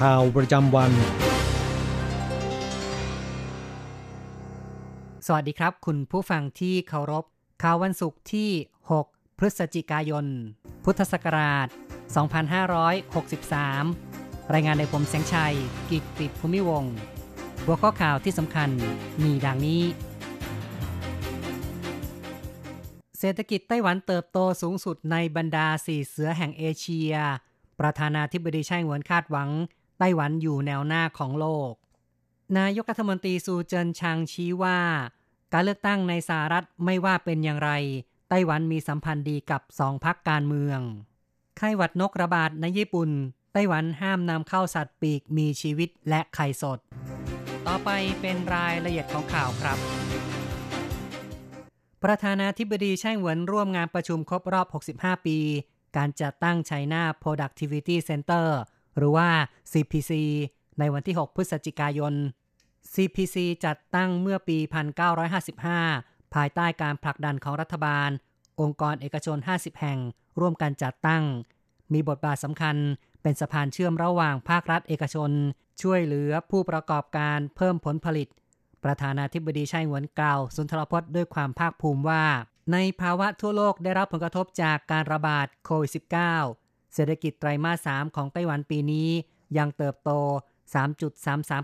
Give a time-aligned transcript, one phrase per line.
[0.00, 0.92] ข่าวประจำวัน
[5.26, 7.24] สวัสดีครับ คุณผู้ฟังที่เคารพ
[7.62, 8.50] ข่าววันศุกร์ที่
[8.96, 10.26] 6 พฤศจิกายน
[10.84, 11.68] พุทธศักราช
[12.84, 15.54] 2563 รายงานในผมแสงชัย
[15.90, 16.94] กิตติภูมิวงศ์
[17.64, 18.70] หัวข้อข่าวที่สำคัญ
[19.22, 19.82] มีดังนี้
[23.18, 27.12] เศรษฐกิจไต้หวันเติบโตสูงสุดในบรรดาสี่เสือแห่งเอเชีย
[27.80, 29.50] ประธานาธิบดีไช่หวนคาดหวัง
[29.98, 31.72] ไต้หวันอยู่แนวหน้าของโลก
[32.58, 34.80] นายกรัฐมนตรีซูเจินชางชี้ว่า
[35.52, 37.70] การเลือกตั้งในสหรัฐไม่ว่าเป็นอย่างไร
[38.28, 40.80] ไต้หวันมีสัมพันธ์ดีกับสองพักการเมือง
[41.58, 43.10] ไข้หวัดนกระบาดในญี่ปุ่น
[43.52, 46.78] ไต้หวันห้ามนำเข้าสัตว์ปีกมีชีวิตและไข่สด
[47.66, 49.78] ต่อไปเป็นรายละเอียดของข่าวครับ
[52.02, 55.38] ประธานาธิบดีไช่หวนร่วมงานประชุมครบรอบ 65 ปี
[55.96, 58.46] การจัดตั้ง China Productivity Center
[58.96, 59.28] หรือว่า
[59.72, 60.12] CPC
[60.78, 62.14] ในวันที่ 6 พฤศจิกายน
[62.94, 64.58] CPC จัดตั้งเมื่อปี
[65.66, 68.10] 1955 ภายใต้การผลักดันของรัฐบาล
[68.60, 69.98] องค์กรเอกชน 50 แห่ง
[70.40, 71.24] ร่วมกันจัดตั้ง
[71.92, 72.76] มีบทบาทสำคัญ
[73.22, 75.30] เป็นสะพานเชื่อมระหว่างภาครัฐเอกชน
[75.82, 78.28] ช่วยเหลือผู้ประกอบการเพิ่มผลผลิต
[78.84, 82.24] ประธานาธิบดีไช่หวนกล่าวสุนทรพจน์ด้วยความภาคภูมิว่า
[82.72, 86.61] ในภาวะทั่วโลกได้รับผลกระทบจากการระบาดโควิด -19
[86.94, 89.08] เศรษฐกิจไตรมาส 3 ของไต้หวันปีนี้
[89.58, 90.10] ยังเติบโต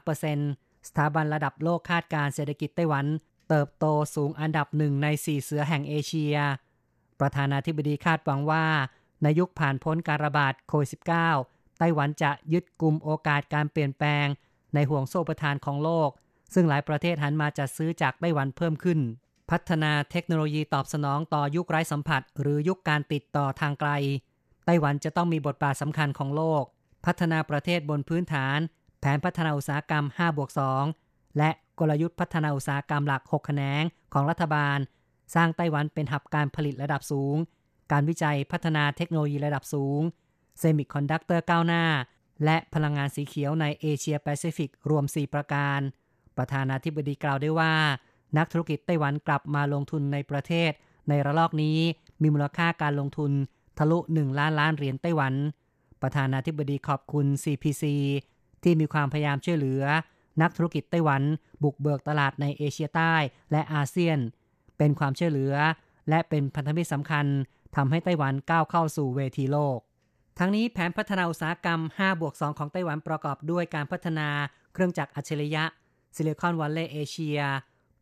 [0.07, 3.07] 3.33%สถาบันระดับโลกคาดการเศรษฐกิจไต้หวัน
[3.49, 6.37] เติบโตสูงอันดับหนึ่งใน 4 เสือแห่งเอเชีย
[7.21, 8.67] ประธานาธิบดีคาดหวังว่า
[9.23, 10.91] ในยุคผ่านพ้นการระบาดโควิด
[11.35, 14.27] -19 ไต้หวันจะยึดกลุ่มโอกาสการเปลี่ยนแปลง
[14.75, 16.11] ในห่วงโซ่ประทานของโลก
[16.55, 18.99] ซึ่งหลายประเทศหันมาจัดซื้อจากไต้หวันเพิ่มขึ้น
[19.51, 23.91] พัฒนาเทคโนโลยีตอบสนองต่อยุคไร้สัมผัส หรือยุคการติดต่อทางไกล
[24.71, 26.63] ไต้หวันจะต้องมีบทบาทสำคัญของโลก
[27.07, 28.59] พัฒนาประเทศบนพื้นฐาน
[29.01, 30.51] แผนพัฒนาอุตสาหกรรม5บวก
[30.95, 34.79] 2และกลยุทธ์พัฒนาอุตสาหกรรมหลัก 6 แขนงของรัฐบาล
[35.35, 37.37] สร้างไต้หวันเป็นฮับการผลิตระดับสูง
[37.93, 40.01] การวิจัยพัฒนาเทคโนโลยีระดับสูง
[40.59, 41.85] เซมิคอนดักเตอร์ก้าวหน้า
[42.45, 45.81] และพลังงานสีเขียวในเอเชียแปซิฟิกรวม 4 ประการ
[46.37, 47.75] ประธานาธิบดีกล่าวได้ว่า
[48.37, 50.71] นักธุรกิจไต้หวันกลับมาลงทุนในประเทศ
[51.09, 51.79] ในระลอกนี้
[52.23, 53.33] มีมูลค่าการลงทุน
[53.79, 55.35] ทะลุ 1 ล้านล้านเหรียญไต้หวัน
[56.03, 57.85] ประธานาธิบดีขอบคุณ CPC
[58.63, 59.83] ที่มีความพยายามช่วยเหลือ
[60.43, 61.23] นักธุรกิจไต้หวัน
[61.63, 63.15] บุกเบิกตลาดในเอเชียใต้
[63.53, 64.19] และอาเซียน
[64.79, 65.55] เป็นความช่วยเหลือ
[66.09, 67.27] และเป็นพันธมิตรสำคัญ
[67.77, 69.79] ทำให้ไต้หวันก้าวเข้าสู่เวทีโลก
[70.39, 74.29] ทั้งนี้แผนพัฒนาอุตสาหกรรม 5 บวก 2 ของไต้หวันประกอบด้วยการพัฒนา
[74.73, 75.65] เครื่องจักรอัจฉริยะ
[76.17, 77.41] ซิลิคอนวัลเลย์เอเชีย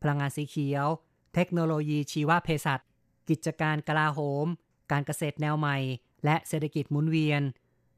[0.02, 0.86] พลังงานสีเขียว
[1.34, 2.80] เทคโนโลยีชีวเภสัช
[3.28, 4.46] กิจการกลาโหม
[4.92, 5.76] การเกษตรแนวใหม่
[6.24, 7.42] และเศรษฐกิจหมุนเวียน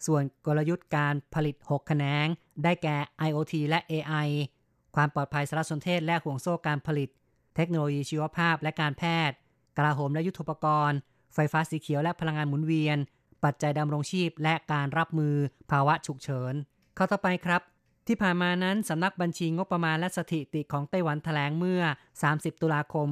[0.06, 2.26] ส่วนกลยุทธ์การผลิต 6 แขนง
[2.64, 2.96] ได้แก่
[3.28, 4.28] IoT และ AI
[4.94, 7.08] ความปลอดภัยสารสนเทศและห่วงโซ่การผลิต
[7.56, 9.36] เทคโนโลยีชีวภาพและการแพทย์
[9.76, 10.98] กลาโหมและยุทธปกรณ์
[11.34, 12.98] ไฟฟ้าสีเขียวและพลังงานหมุนเวียน
[13.44, 15.34] ปัจจัยดำรงชีพและการรับมือ
[15.70, 16.54] ภาวะฉุกเฉิน
[16.94, 17.62] เข้าต่อไปครับ
[18.06, 21.82] ที่ผ่านมานั้นสำนักบัญชีงบประมาณและสถิติของไต้หวันแถลงเมื่อ
[22.22, 23.10] 30 ตุลาคม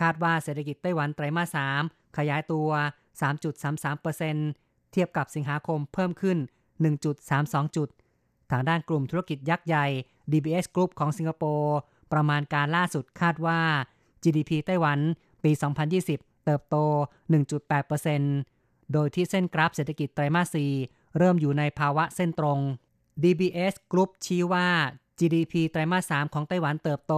[0.00, 2.68] คาดว่าเศรษฐกิจไต้หวันไตรมาส 3 ขยายตัว
[3.20, 6.38] 3.33%เทียบกับสิงหาคมเพิ่มขึ้น
[7.06, 7.88] 1.32 จุด
[8.50, 9.86] ทางด้านกลุ่มธุรกิจยักษ์ใหญ่
[10.32, 11.76] DBS Group ของสิงคโปร์
[12.12, 13.60] ประมาณการล่าสุดคาดว่า
[14.22, 14.98] GDP ไต้หวัน
[15.44, 15.50] ปี
[15.98, 16.76] 2020 เติบโต
[17.64, 20.56] 1.8%โดยที่เส้นกราฟเศรษฐกิจไตรมาส
[20.86, 22.58] 4 เริ่มอยู่ในภาวะเส้นตรง
[23.22, 24.68] DBS Group ชี้ว่า
[25.18, 27.14] GDP ไตรมาส 3 ของไต้หวันเติบโต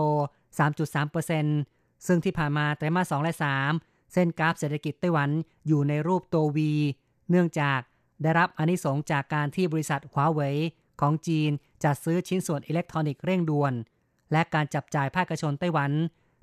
[1.18, 5.30] 3.3%ซึ่งที่ผ่านมาไตรมาส 2 และ 3 เส้นกราฟเศรษฐกิจไต้หวัน
[5.66, 6.58] อยู่ในรูปตัว V
[7.30, 7.80] เนื่องจาก
[8.22, 10.56] ได้รับอนิสงจากการที่บริษัทหัวเว่ย
[11.00, 11.50] ของจีน
[11.84, 13.72] จัดซื้อชิ้นส่วนอิเล็กทรอนิกส์เร่งด่วน
[14.32, 15.90] และการจับจ่ายภาคเอกชนไต้หวัน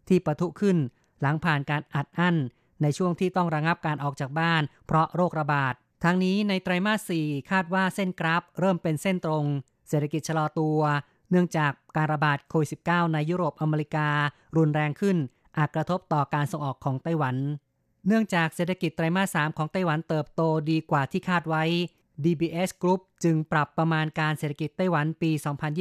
[0.08, 0.78] ที่ปะทุขึ้น
[1.22, 2.36] หลังผ่านการอัดอั้น
[2.82, 5.74] ในช่วงที่ต้องระงับการออกจากบ้าน เพราะโรคระบาด
[6.04, 9.46] ทั้งนี้ในไตรมาส 4 คาดว่าเส้นกราฟเริ่มเป็นเส้นตรง
[9.90, 10.80] เศรษฐกิจชะลอตัว
[11.32, 14.08] เนื่องจากการระบาดโควิด -19 ในยุโรปอเมริกา
[14.58, 15.18] รุนแรงขึ้น
[15.58, 17.36] อาจกระทบต่อการส่งออกของไต้หวัน
[18.08, 21.64] เนื่องจากเศรษฐกิจไตรมาส 3 ของไต้หวันเติบโตดีกว่าที่คาดไว้
[22.24, 25.32] DBS Group จึงปรับประมาณการเศรษฐกิจไต้หวันปี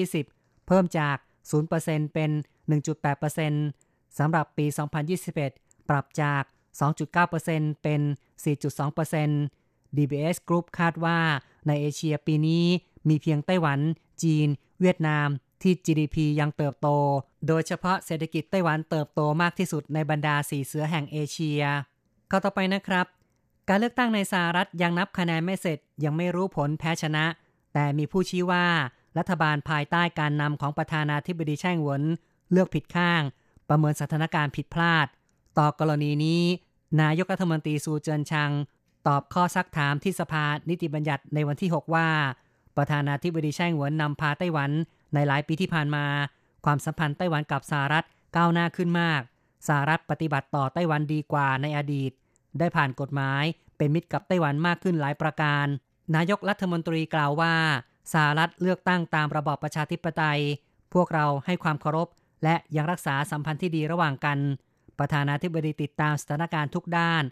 [0.09, 1.17] 2020 เพิ่มจาก
[1.65, 2.31] 0%เป็น
[3.45, 4.67] 1.8%สำหรับปี
[5.27, 6.43] 2021 ปรับจาก
[7.13, 8.01] 2.9%เป็น
[8.99, 11.19] 4.2% DBS Group คาดว่า
[11.67, 12.65] ในเอเชียปีนี้
[13.09, 13.79] มีเพียงไต้หวัน
[14.23, 14.49] จีน
[14.81, 15.29] เวียดนาม
[15.63, 16.89] ที่ GDP ยังเติบโต
[17.49, 21.63] โดยเฉพาะเศรษฐกิจไต้หวันเติบโตมากที่สุดในบรรดาสีเสือแห่งเอเชีย
[22.29, 23.07] เข้าต่อไปนะครับ
[23.69, 27.25] การเลือกตั้งในสหรัฐยังนับคะแนนไม่เสร็จยังไม่รู้ผลแพ้ชนะ
[27.75, 28.67] แต่มีผู้ชี้ว่า
[29.19, 32.03] รัฐบาลภายใต้การนำของประธานาธิบดีแช่งหวน
[32.53, 33.23] เลือกผิดข้าง
[33.69, 35.07] ประเมินสถานการณ์ผิดพลาด
[35.59, 36.43] ต่อกรณีนี้
[37.01, 38.51] นายกรัฐมนตรีซูเจินชัง
[39.07, 42.09] ตอบข้อซักถามที่สภานิติบัญญัติในวันที่ 6 ว่า
[42.77, 44.71] ประธานาธิบดีแช่งหวนนำพาไต้หวัน
[45.15, 46.07] ในหลายปีที่ผ่านมา
[46.65, 48.07] ความสัมพันธ์ไต้หวันกับสหรัฐ
[48.37, 49.21] ก้าวหน้าขึ้นมาก
[49.69, 52.13] สหรัฐปฏิบัติต่อไต้หวันดีกว่าในอดีต
[52.59, 53.45] ได้ผ่านกฎหมาย
[53.77, 55.67] เป็นมิตรกับไต้หวันมากขึ้นหลายประการ
[56.17, 57.55] นายกรัฐมนตรีกล่าวว่า
[58.13, 60.41] สหรัฐเลือกตั้งตามระบอบประชาธิปไตย
[60.95, 62.09] พวกเราให้ความเคารพ
[62.45, 64.39] และยังรักษาสัมพันธ์ที่ดีระหว่างกัน
[64.99, 67.23] ประธานาธิบดีติดตามสถานการณ์ทุกด้าน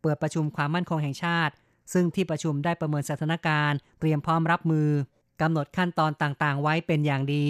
[0.00, 1.52] เปิดประชุมความมั่นคงแห่งชาติ
[1.92, 4.88] ซึ่งที่ประชุมได้ประเมินสถานการณ์ เตรียมพร้อมรับมือ
[5.40, 7.46] กำหนดขั้นตอนต่างๆ ไว้เป็นอย่างดี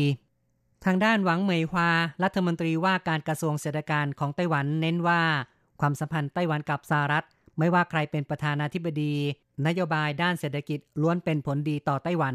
[0.84, 1.90] ทางด้านหวังเหมยฮวา
[2.22, 5.22] รัฐมนตรีว่าการกระทรวงเศรษฐการของไต้หวันเน้นว่า
[5.80, 7.24] ความสัมพันธ์ไต้หวันกับสหรัฐ
[7.58, 9.14] ไม่ว่าใครเป็นประธานาธิบดี
[9.66, 12.34] นโยบายด้านเศรษฐกิจล้วนเป็นผลดีต่อไต้หวัน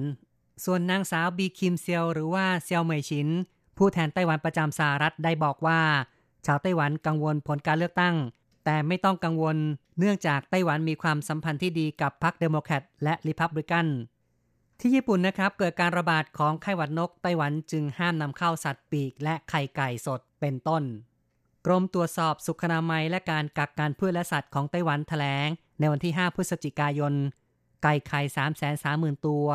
[0.65, 3.27] ส่วนนางสาวบีคิมเซียวหรือว่าเซียวเหมยชิน
[3.77, 5.79] ผู้แทนไต้หวันประจำสหรัฐได้บอกว่า
[6.45, 8.15] ชาวไต้หวันกังวลผลการเลือกตั้ง
[8.65, 9.57] แต่ไม่ต้องกังวล
[9.99, 13.85] เนื่องจากไต้หวันมีความสัมพันธ์ที่ดีกับพรรคเดโมแครตและริพับลิกัน
[14.79, 20.83] ที่ญี่ปุ่นนะครับเกิดการระบาดของไข้หวัดนกไต้หวันจึงห้ามนำเข้าสัตว์ปีก และไข่ไก่สดเป็นต้น
[21.65, 25.47] กรมตรวจสอบสุขนามัยและการกักกันพืชและสัตว์ของไต้หวันแถลง
[25.79, 27.13] ในวันที่ 5 พฤศจิกายน
[27.83, 29.47] ไก่ไข่3 3 0 0 0 ตัว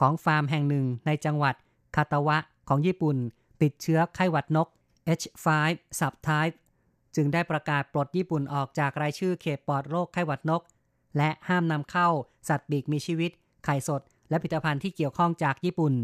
[0.00, 1.54] ของฟาร์มแห่งหนึ่งในจังหวัด
[1.96, 2.38] คาตาวะ
[2.68, 3.16] ของญี่ปุ่น
[3.62, 4.68] ติดเชื้อไข้หวัดนก
[5.18, 5.46] H5
[6.00, 6.56] subtype
[7.16, 10.62] จึงได้ประกาศปลดญี่ปุ่นออกจากรายชื่อเขตปลอดโรคไข้หวัดนก
[11.16, 12.08] และห้ามนำเข้า
[12.48, 13.30] สัตว์ปีกมีชีวิต
[13.64, 15.94] ไข่สด และผลิตภัณฑ์ที่เกี่ยวข้องจากญี่ปุ่น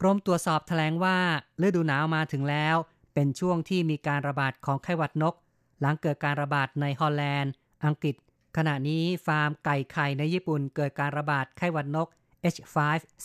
[0.00, 1.18] กรมตรวจสอบแถลงว่า
[1.66, 2.76] ฤดูหนาวมาถึงแล้ว
[3.14, 5.34] เป็นช่วงที่มีการระบาดของไข้หวัดนก
[5.80, 7.52] หลังเกิดการระบาดในฮอลแลนด์
[7.86, 8.14] อังกฤษ
[8.56, 12.08] ขณะนี้ฟาร์มไก่ไข่ในญี่ปุ่น เกิดการระบาดไข้หวัดนก
[12.54, 12.76] H5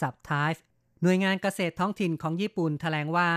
[0.01, 0.59] subtype
[1.01, 3.31] หน่วยงานเกษตรท้องถิ่นของญี่ปุ่นแถลงว่า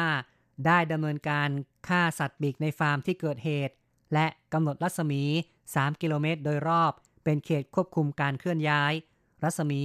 [0.67, 1.49] ได้ดำเนินการ
[1.89, 3.75] ฆ่าสัตว์ปีกในฟาร์มที่เกิดเหตุ
[4.15, 5.23] และกำหนดรัศมี
[5.65, 6.93] 3 กิโลเมตรโดยรอบ
[7.25, 8.93] เป็นเขตควบคุมการเคลื่อนย้าย
[9.45, 9.83] รัศมี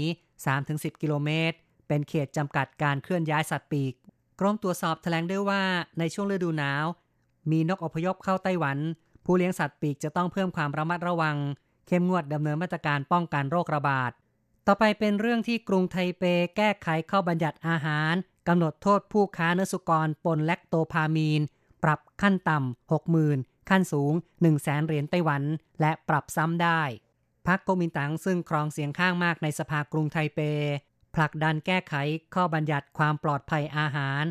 [0.49, 1.57] 3-10 กิโลเมตร
[1.87, 3.93] เป็นเขตจำกัดการเคลื่อนย้ายสัตว์ปีก
[4.39, 5.63] กรมตรวจสอบแถลงด้วยว่า
[5.99, 6.85] ในช่วงฤดูหนาว
[7.51, 8.77] มีนกอพยพเข้าไต้หวัน
[9.25, 11.37] ผู้เลี้ยงสัตว์ปีกจะต้องเพิ่มความระมัดระวัง
[11.87, 14.11] เข้มงวดดำเนินมาตรการป้องกันโรคระบาด
[14.67, 16.23] ต่อไปเป็นเรื่องที่กรุงไทเป
[16.57, 18.13] แก้ไขข้อบัญญัติอาหาร
[18.47, 21.41] กำหนดโทษผู้ค้าเนื้อสุกรปนแลคโตพามีน
[21.83, 25.43] ปรับขั้นต่ำ60,000 ขั้นสูง 1 0 0 0 0แสนเหรียญไต้หวัน
[25.81, 26.81] และปรับซ้ำได้
[27.49, 30.39] รรคโกมินตั๋งซึ่งครองเสียงข้างมากในสภากรุงไทเป
[31.15, 31.93] ผลักดันแก้ไข
[32.35, 34.23] ข้อบัญญัติความปลอดภัยอาหาร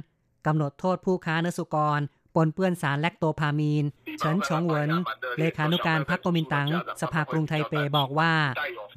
[0.46, 2.00] กำหนดโทษผู้ค้าเนื้อสุกร
[2.34, 3.84] ปนเปื้อนสารแลคโตพามีน
[4.18, 4.90] เฉินชงเหวิน
[5.38, 6.68] เลขานุการพรรคโกมินตั๋ง
[7.00, 8.32] สภากรุงไทเปบอกว่า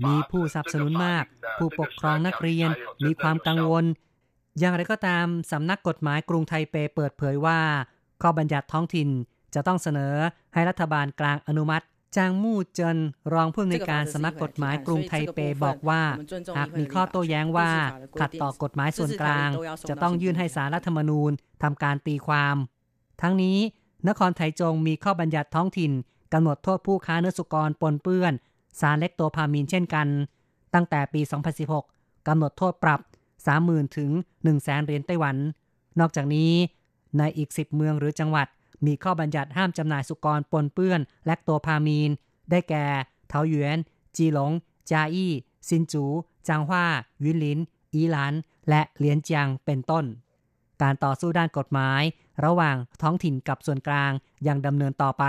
[0.05, 1.23] มีผู้สนับสนุนมาก
[1.57, 2.69] ผู้ปกครองนักเรียน
[3.05, 3.85] มีความกังวล
[4.59, 7.59] อย่างไรก็ตามสำนักกฎหมายกรุงไทเปเปิดเผยว่า
[8.21, 9.09] ข้อบัญญัติท้องถิ่น
[9.55, 10.15] จะต้องเสนอ
[10.53, 12.97] ให้รัฐบาลกลางอนุมัติ จางมู่เจิน
[13.33, 16.01] รองผู้อำนวยการสำนักกฎหมายกรุงไทเปบอกว่า
[16.57, 17.71] หากมีข้อโต้แย้งว่า
[18.19, 19.49] ขัดต่อกฎหมายส่วนกลาง
[19.89, 21.31] จะต้องยื่นให้สารรัฐธรรมนูญ
[21.63, 22.55] ทำการตีความ
[23.21, 23.57] ทั้งนี้
[24.07, 25.91] นครไถจงมีข้อบัญญัติท้องถิ่น
[26.33, 28.33] กำหนดโทษผู้ค้าเนื้อสุกรปนเปื้อน
[28.79, 30.07] สารเล็กโตพามีนเช่นกัน
[30.73, 31.21] ตั้งแต่ปี
[31.73, 32.99] 2016กำหนดโทษปรับ
[33.47, 34.11] 30,000 ถึง
[34.47, 35.35] 100,000เหรียญไต้หวัน
[35.99, 36.51] นอกจากนี้
[37.17, 38.47] ในอีก 10 เมืองหรือจังหวัด
[38.85, 42.11] มีข้อบัญญัติห้ามจำหน่ายสุกรปนเปื้อน แลคโตพามีน
[42.51, 42.85] ได้แก่
[43.29, 43.77] เทาหยวน
[44.15, 44.51] จีหลง
[44.91, 45.33] จาอี้
[45.69, 46.05] ซินจู
[46.47, 46.85] จางฮวา
[47.23, 47.59] วินลิน
[47.93, 48.33] อีหลาน
[48.69, 50.05] และเหลียนเจียงเป็นต้น
[50.81, 52.01] การต่อสู้ด้านกฎหมาย
[52.45, 54.11] ระหว่างท้องถิ่นกับส่วนกลาง
[54.47, 55.23] ยังดำเนินต่อไป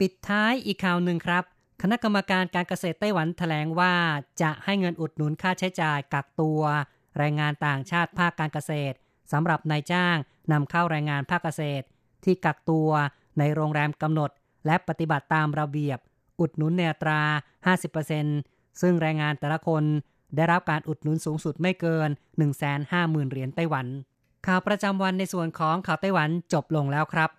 [0.00, 1.44] ปิดท้ายอีกข่าวหนึ่งครับ
[1.82, 3.94] คณะกรรมการการเกษตรไต้หวันแถลงว่า
[4.42, 6.62] จะให้เงินอุดหนุนค่าใช้จ่ายกักตัว
[7.18, 8.96] แรงงานต่างชาติภาคการเกษตร
[9.32, 10.16] สำหรับนายจ้าง
[10.52, 11.84] นำเข้าแรงงานภาคเกษตร
[12.24, 12.90] ที่กักตัว
[13.38, 14.30] ในโรงแรมกำหนด
[14.66, 15.98] และปฏิบัติตามระเบียบ
[16.40, 17.20] อุดหนุนเนตรา
[18.00, 19.84] 50%ซึ่งแรงงานแต่ละคน
[20.36, 22.08] ได้รับการอุดหนุนสูงสุดไม่เกิน
[22.70, 23.86] 150,000 เหรียญไต้หวัน
[24.46, 27.30] ข่าวประจำวันในส่วนของข่าวไต้หวันจบลงแล้วครับ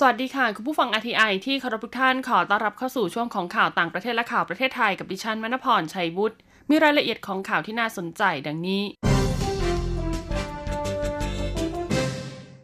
[0.00, 6.36] สวัสดีค่ะ คุณผู้ฟัง RTI ที่เคารพทุกท่านขอต้อนรับเข้าสู่ช่วงของข่าวต่างประเทศและข่าวประเทศไทยกับดิฉันมณพรชัยวุฒิ
[6.70, 8.82] มีรายละเอียดของข่าวที่น่าสนใจดังนี้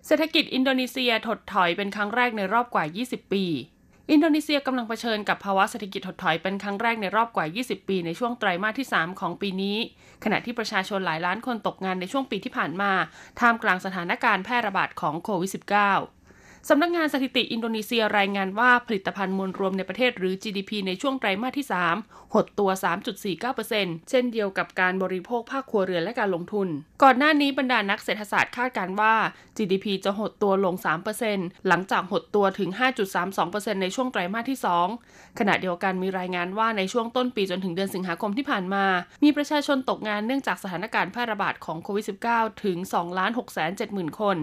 [0.07, 3.45] เศรษฐกิจอินโดนีเซียถดถอยเป็นครั้งแรกในรอบกว่า 20 ปี
[4.11, 9.77] อินโดนีเซียกำลังเผชิญกับภาวะเศรษฐกิจถดถอยเป็นครั้งแรกในรอบกว่า 20 ปีในช่วงไตรมาสที่ 3 ของปีนี้
[10.25, 12.93] ขณะที่ประชาชนหลายล้านคนตกงานในช่วงปีที่ผ่านมา
[13.41, 16.14] ท่ามกลางสถานการณ์แพร่ระบาดของโควิด -19
[16.69, 21.67] สำนักงานสถิติอินโดนีเซียรายงานว่าผลิตภัณฑ์มวลรวมในประเทศหรือ GDP ในช่วงไตรมาสที่
[22.01, 22.71] 3 หดตัว
[23.35, 26.69] 3.49%เช่นเดียวกับการบริโภคภาคครัวเรือนและการลงทุน
[27.03, 29.15] ก่อนหน้านี้บรรดานักเศรษฐศาสตร์คาดการว่า
[29.57, 30.75] GDP จะหดตัวลง
[31.21, 32.71] 3%หลังจากหดตัวถึง
[33.27, 34.59] 5.32%ในช่วงไตรมาสที่
[34.99, 38.85] 2 ขณะเดียวกันมีรายงานว่าในช่วงต้นปีจนถึงเดือนสิงหาคมที่ผ่านมา
[39.25, 42.05] มีประชาชนตกงานเนื่องจากสถานการณ์แพร่ระบาดของโควิด
[42.35, 42.77] -19 ถึง
[43.49, 44.37] 2,670,000 คน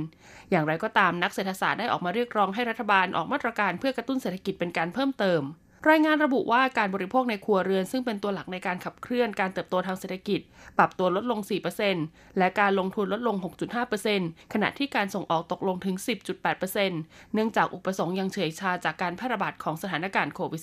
[0.52, 5.42] อย่างไรก็ตามนักเศรษฐศาสตร์ได้ออกมาเรียกร้องให้รัฐบาลออกมาตรการเพื่อกระตุ้นเศรษฐกิจเป็นการเพิ่มเติม
[5.90, 10.40] รายงานระบุว่าการบริโภคในครัวเรือนซึ่งเป็นตัวหลักในการขับเคลื่อนการเติบโตทางเศรษฐกิจ
[10.78, 11.40] ปรับตัวลดลง
[11.90, 13.36] 4%และการลงทุนลดลง
[13.96, 15.96] 6.5%ขณะที่การส่งออกตกลงถึง
[16.60, 20.62] 10.8%เนื่องจากอุปสงค์ยังเฉยชาจากการแพร่ระบาดของสถานการณ์โควิด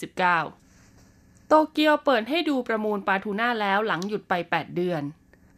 [0.73, 5.03] -19 โตเกียวเปิดให้ดูประมูลปลาทูน่าแล้วหลังหยุดไป 8 เดือน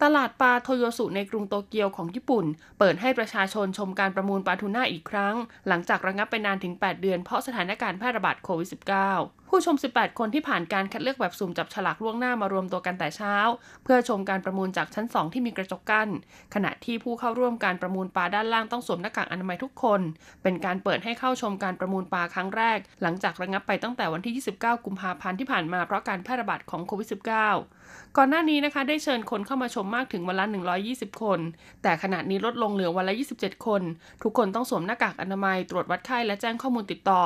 [0.05, 2.45] ตลาดปลาโทโยสุในกรุงโตเกียวของญี่ปุ่น
[2.79, 5.35] เปิดให้ประชาชนชมการประมูลปลาทูน่าอีกครั้ง
[5.67, 13.35] หลังจากระงับไปนานถึง 8 เดือนเพราะสถานการณ์แพร่ระบาดโควิด -19 ผู้ชม 18 คนที่ผ่านการคัดเลือกแบบสุ่มจับฉลากล่วงหน้ามารวมตัวกันแต่เช้า
[13.83, 16.09] เพื่อชมการประมูลจากชั้น 2 ที่มีกระจกกัน้น
[16.53, 20.01] ขณะที่ผู้เข้าร่วมการประมูลปลาด้านล่างต้องสวมหน้ากากอนามัยทุกคน
[20.43, 30.45] เป็นการเปิดให้เข้าชมการประมูลปลาครั้งแรก หลังจากระงับไปตั้งแต่วันที่ 29 กุมภาพันธ์ที่ผ่านมาเพราะการแพร่ระบาดของโควิด -19 ก่อนหน้านี้นะคะได้เชิญคนเข้ามาชมมากถึงวันละ
[30.83, 31.39] 120 คน
[31.83, 33.81] แต่ขณะนี้ลดลงเหลือวันละ 27 คน
[34.23, 37.21] ทุกคนต้องสวมหน้ากากอนามัยตรวจวัดไข้และแจ้งข้อมูลติดต่อ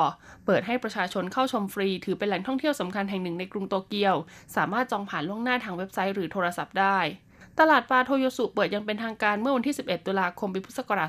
[0.46, 4.14] เปิดให้ประชาชนเข้าชมฟรีถือเป็นแหล่งท่องเที่ยวสำคัญแห่งหนึ่งในกรุงโตเกียว
[4.56, 6.98] สามารถจองผ่านล่วงหน้าทางเว็บไซต์หรือโทรศัพท์ได้
[7.60, 11.08] ตลาดปลาโทโยสุเปิดยังเป็นทางการเมื่อวันที่ 11 ตุลาคมปีพุทธศักราช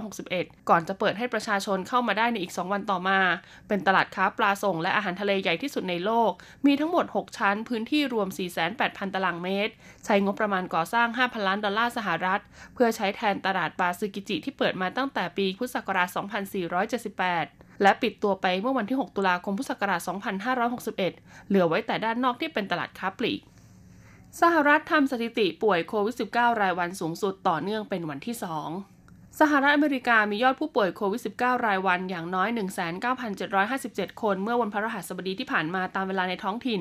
[0.00, 3.20] 2561 ก่อนจะเปิดให้ประชาชนเข้ามาได้ในอีก 2 วันต่อมา
[3.68, 6.30] เป็นตลาดค้าปลาส่งและอาหารทะเลใหญ่ที่สุดในโลก
[6.66, 8.28] มีทั้งหมด 6 ชั้น พื้นที่รวม
[8.70, 9.72] 48,000 ตารางเมตร
[10.04, 12.40] ใช้งบประมาณก่อสร้าง 5,000 ล้านดอลลาร์สหรัฐ
[12.74, 20.00] เพื่อใช้แทนตลาดปลาซึกิจิที่เปิดมาตั้งแต่ปีพุทธศักราช 2478 และปิดตัวไปเมื่อวันที่ 6 ตุลาคมพุทธศักราช
[20.54, 23.40] 2561 เหลือไว้แต่ด้านนอกที่เป็นตลาดค้าปลีก
[24.40, 32.48] สหรัฐทำสถิติป่วยโควิด -19 รายวันสูงสุดต่อเนื่องเป็นวันที่ 2สหรัฐอเมริกามียอดผู้ป่วยโควิด -19 รายวันอย่างน้อย
[33.34, 36.80] 19,757 คนเมื่อวันพฤหัสบดีที่ผ่านมาตามเวลาในท้องถิ่น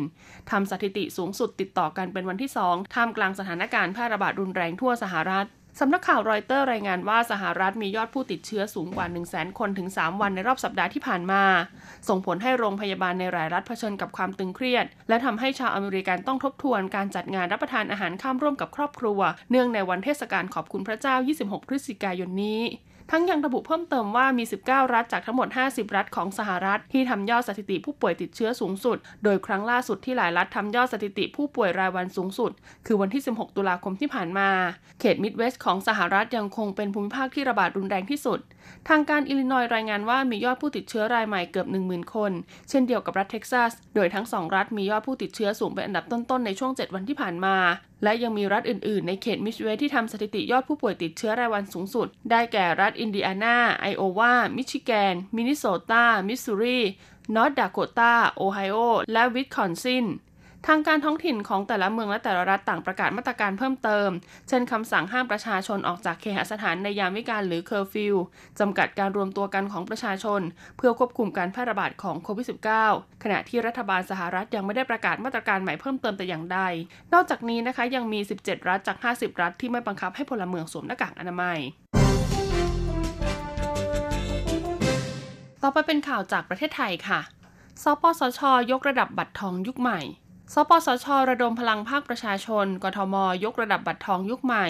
[0.51, 5.47] ทำสถิติสูงสุดติดต่อกันเป็นวันที่ 2 ท่ามกลางสถานการณ์แพร่ระบาดรุนแรงทั่วสหรัฐ
[5.81, 11.43] สำนักข่าวรอยเตอร์รายงานว่าสหรัฐมียอดผู้ติดเชื้อสูงกว่า 1 0 0 0 0 0 คนถึง 3 วันในรอบสัปดาห์ที่ผ่านมา
[12.07, 19.19] ส่งผลให้โรงพยาบาลในหลายรัฐเผชิญกับความตึงเครียด และทำให้ชาวอเมริกันต้องทบทวนการจัดงานรับประทานอาหารข้ามร่วมกับครอบครัว
[19.51, 22.61] เนื่องในวันเทศกาลขอบคุณพระเจ้า 26 พฤศจิกายนนี้
[23.11, 32.51] ทั้งยังระบุเพิ่มเติมว่ามี 19 รัฐจากทั้งหมด 50 รัฐของสหรัฐ ที่ทำยอดสถิติผู้ป่วยติดเชื้อสูงสุด โดยครั้งล่าสุดที่หลายรัฐทำยอดสถิติผู้ป่วยรายวันสูงสุด
[32.85, 34.49] คือวันที่ 16 ตุลาคมที่ผ่านมา
[34.99, 38.39] เขตมิดเวสต์ของสหรัฐยังคงเป็นภูมิภาคที่ระบาดรุนแรงที่สุด
[38.89, 42.31] ทางการอิลลินอยส์รายงานว่ามียอดผู้ติดเชื้อรายใหม่เกือบ 10,000 คน
[42.69, 47.55] เช่นเดียวกับรัฐเท็กซัส โดยทั้งสองรัฐมียอดผู้ติดเชื้อสูงเป็นอันดับต้นๆในช่วง 7 วันที่ผ่านมา
[48.03, 56.79] และยังมีรัฐอื่นๆ ในเขตมิดเวสต์ที่ทำสถิติยอดผู้ป่วยติดเชื้อรายวันสูงสุด ได้แก่รัฐอินเดียนาไอโอวา มิชิแกน มินนิโซตา มิสซูรี
[57.35, 58.77] นอร์ทดาโคตา โอไฮโอ
[59.13, 60.05] และวิสคอนซิน
[60.65, 64.09] ทางการท้องถิ่นของแต่ละเมืองและแต่ละรัฐต่างประกาศมาตรการเพิ่มเติม
[64.47, 68.15] เช่นคำสั่งห้ามประชาชนออกจากเคหสถานในยามวิกาลหรือเคอร์ฟิว
[68.59, 70.41] จำกัดการรวมตัวกันของประชาชน
[70.77, 72.45] เพื่อควบคุมการแพร่ระบาดของโควิด
[72.85, 76.59] -19 ขณะที่รัฐบาลสหรัฐยังไม่ได้ประกาศมาตรการใหม่เพิ่มเติมแต่อย่างใด
[77.13, 81.59] นอกจากนี้นะคะยังมี 17 รัฐจาก 50 รัฐที่ไม่บังคับให้พลเมืองสวมหน้ากากอนามัย
[85.63, 87.19] ต่อไปเป็นข่าวจากประเทศไทยค่ะ
[87.83, 90.01] สปสช ยกระดับบัตรทองยุคใหม่
[90.53, 94.67] สปสช ระดมพลังภาคประชาชน กทม ยกระดับบัตรทองยุคใหม่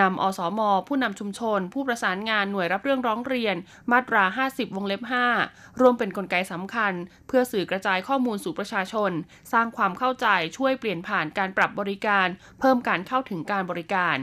[0.00, 3.56] นำอสม ผู้นำชุมชน ผู้ประสานงานหน่วยรับเรื่องร้องเรียน
[3.92, 5.02] มาตรา 50 วงเล็บ
[5.42, 6.92] 5 รวมเป็นนกลไกสำคัญ
[7.26, 9.12] เพื่อสื่อกระจายข้อมูลสู่ประชาชน
[9.52, 10.26] สร้างความเข้าใจ
[10.56, 12.26] ช่วยเปลี่ยนผ่านการปรับบริการ
[12.60, 14.16] เพิ่มการเข้าถึงการบริการ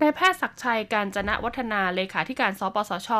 [0.00, 3.10] นายแพทย์ศักชัยการจนะวัฒนาเลขาธิการสปสช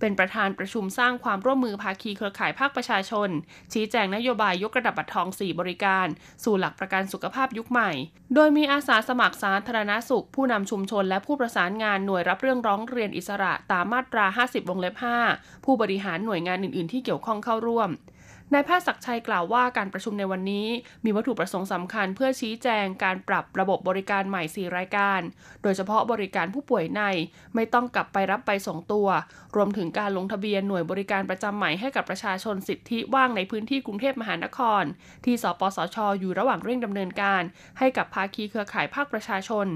[0.00, 3.28] เป็นประธานประชุมสร้างความร่วมมือภาคีเครือข่ายภาคประชาชน
[3.72, 6.06] ชี้แจงนโยบายยกระดับบัตรทอง 4 บริการ
[6.44, 7.90] สู่หลักประกันสุขภาพยุคใหม่
[8.34, 14.94] โดยมีอาสาสมัครสาธารณาสุข ผู้นำชุมชนและผู้ประสานงานหน่วยรับเรื่องร้องเรียนอิสระตามมาตรา 50 วงเล็บ
[15.30, 17.90] 5 ผู้บริหารหน่วยงานอื่น ๆ ที่เกี่ยวข้องเข้าร่วม
[18.54, 20.66] นายแพทย์ศักชัยกล่าวว่าการประชุมในวันนี้
[21.04, 25.20] มีวัตถุประสงค์สำคัญเพื่อชี้แจงการปรับระบบบริการใหม่ 4 รายการ
[25.62, 27.02] โดยเฉพาะบริการผู้ป่วยใน
[27.54, 29.08] ไม่ต้องกลับไปรับไปส่งตัว
[29.56, 34.82] รวมถึงการลงทะเบียนหน่วยบริการประจำใหม่ให้กับประชาชนสิทธิว่างในพื้นที่กรุงเทพมหานคร
[35.24, 37.42] ที่สปสชอยู่ระหว่างเร่งดำเนินการ
[37.78, 39.66] ให้กับภาคีเครือข่ายภาคประชาชน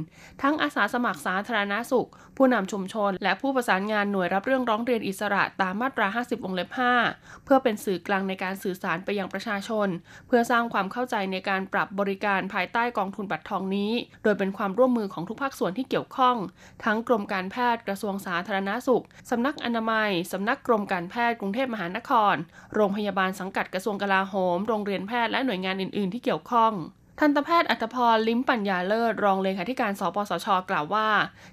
[0.42, 6.70] ทั้งอาสาสมัครสาธารณาสุข ผู้นำชุมชน และผู้ประสานงานหน่วยรับเรื่องร้องเรียนอิสระตามมาตรา 50 วงเล็บ
[7.06, 9.88] 5 เพื่อเป็นสื่อกลางในการสื่อสารไปยังประชาชน
[10.26, 13.92] เพื่อสร้างความเข้าใจในการปรับบริการภายใต้กองทุนบัตรทองนี้
[14.22, 16.36] โดยเป็นความร่วมมือของทุกภาคส่วนที่เกี่ยวข้อง
[16.84, 22.34] ทั้งกรมการแพทย์กระทรวงสาธารณาสุข สำนักอนามัย สำนักกรมการแพทย์กรุงเทพมหานคร
[22.74, 26.72] โรงพยาบาลสังกัดกระทรวงกลาโหม โรงเรียนแพทย์และหน่วยงานอื่น ๆ ที่เกี่ยวข้อง
[27.20, 31.08] ทันตแพทย์อัตพร ลิ้มปัญญาเลิศ รองเลขาธิการ สปสช กล่าวว่า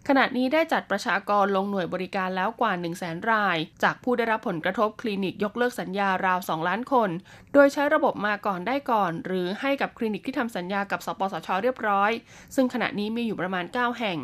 [0.07, 7.09] ขณะนี้ได้จัดประชากรลงหน่วยบริการแล้วกว่า 1 0 0 0 0แสนราย จากผู้ได้รับผลกระทบคลินิกยกเลิกสัญญาราว 2 ล้านคน
[7.53, 12.11] โดยใช้ระบบมาก่อนได้ก่อน หรือให้กับคลินิกที่ทำสัญญากับสปสชเรียบร้อย
[12.55, 14.17] ซึ่งขณะนี้มีอยู่ประมาณ 9 แห่ง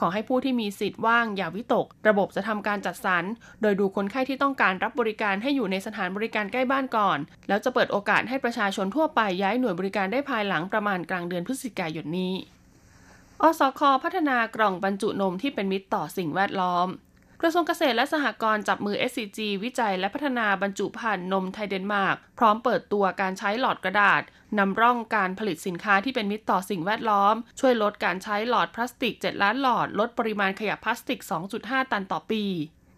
[0.00, 3.24] ขอให้ผู้ที่มีสิทธิ์ว่างอย่าวิตก ระบบจะทำการจัดสรร
[3.62, 12.34] โดยดูคนไข้ที่ต้องการรับบริการให้อยู่ในสถานบริการใกล้บ้านก่อน แล้วจะเปิดโอกาสให้ประชาชนทั่วไปย้ายหน่วยบริการได้ภายหลังประมาณกลางเดือนพฤศจิกายนนี้
[13.42, 16.88] อสค พัฒนากล่องบรรจุนมที่เป็นมิตรต่อสิ่งแวดล้อม
[17.44, 24.22] กระทรวงเกษตรและสหกรณ์จับมือ SCG วิจัยและพัฒนาบรรจุภัณฑ์นมไทยเดนมาร์กพร้อมเปิดตัวการใช้หลอดกระดาษ
[24.58, 31.20] นำร่องการผลิตสินค้าที่เป็นมิตรต่อสิ่งแวดล้อม ช่วยลดการใช้หลอดพลาสติก 7 ล้านหลอด ลดปริมาณขยะพลาสติก
[31.56, 32.44] 2.5 ตันต่อปี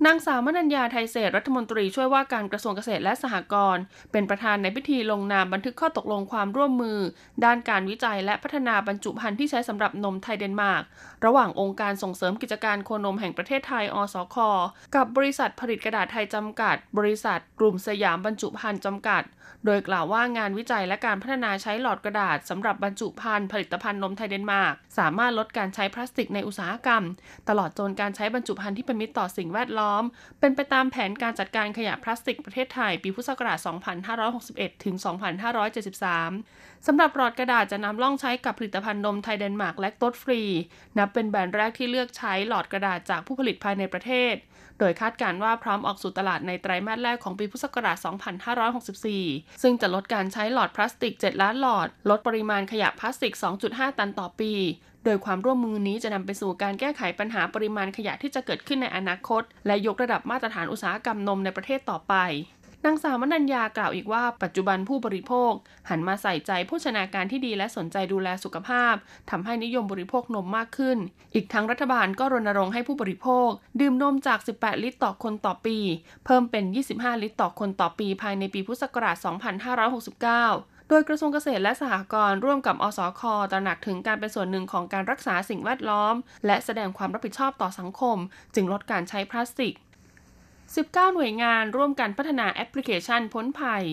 [0.07, 6.99] นางสาวมนัญญาไทยเศษรัฐมนตรีช่วยว่าการกระทรวงเกษตรและสหกรณ์เป็นประธานในพิธีลงนามบันทึกข้อตกลงความร่วมมือ
[7.45, 10.83] ด้านการวิจัยและพัฒนาบรรจุภัณฑ์ที่ใช้สำหรับนมไทยเดนมาร์ก
[11.27, 14.37] ระหว่างองค์การส่งเสริมกิจการโคนมแห่งประเทศไทยอสค
[14.95, 19.23] กับบริษัทผลิตกระดาษไทยจำกัด บริษัทกลุ่มสยามบรรจุภัณฑ์จำกัด
[19.67, 27.03] โดยกล่าวว่างานวิจัยและการพัฒนาใช้หลอดกระดาษสำหรับบรรจุภัณฑ์ผลิตภัณฑ์นมไทยเดนมาร์กสามารถลดการใช้พลาสติกในอุตสาหกรรม
[27.49, 29.84] ตลอดจนการใช้บรรจุภัณฑ์ที่เป็นมิตรต่อสิ่งแวดล้อม
[30.40, 33.59] เป็นไปตามแผนการจัดการขยะพลาสติกประเทศไทย ปีพุทธศักราช
[34.23, 34.94] 2561 ถึง
[36.11, 40.40] 2573 สำหรับหลอดกระดาษจะนำล่องใช้กับผลิตภัณฑ์นมไทยเดนมาร์กและตดฟรี
[40.99, 44.35] นับเป็นแบรนด์แรกที่เลือกใช้หลอดกระดาษจากผู้ผลิตภายในประเทศ
[44.79, 47.97] โดยคาดการว่าพร้อมออกสู่ตลาดในไตรมาสแรกของปีพุทธศักราช
[49.05, 53.35] 2564 ซึ่งจะลดการใช้หลอดพลาสติก 7 ล้านหลอด ลดปริมาณขยะพลาสติก
[53.66, 54.53] 2.5 ตันต่อปี
[55.05, 62.14] โดยความร่วมมือนี้จะนำไปสู่การแก้ไขปัญหาปริมาณขยะที่จะเกิดขึ้นในอนาคต และยกระดับมาตรฐานอุตสาหกรรมนมในประเทศต่อไป
[62.87, 65.53] นางสาวมนัญญากล่าวอีกว่าปัจจุบันผู้บริโภค
[65.88, 68.95] หันมาใส่ใจโภชนาการที่ดีและสนใจดูแลสุขภาพ
[69.31, 70.99] ทำให้นิยมบริโภคนมมากขึ้น
[71.35, 73.49] อีกทั้งรัฐบาลก็รณรงค์ให้ผู้บริโภค
[73.81, 75.79] ดื่มนมจาก 18 ลิตรต่อคนต่อปี
[76.25, 76.64] เพิ่มเป็น
[76.95, 79.17] 25 ลิตรต่อคนต่อปีภายในปีพุทธศักราช
[80.62, 86.14] 2569 โดยกระทรวงเกษตรและสหกรณ์ร่วมกับอสคตระหนักถึงการเป็นส่วนหนึ่งของการรักษาสิ่งแวดล้อม
[86.47, 88.18] และแสดงความรับผิดชอบต่อสังคม
[88.55, 89.75] จึงลดการใช้พลาสติก
[90.64, 93.85] 19 หน่วยงานร่วมกันพัฒนาแอปพลิเคชันพ้นภัย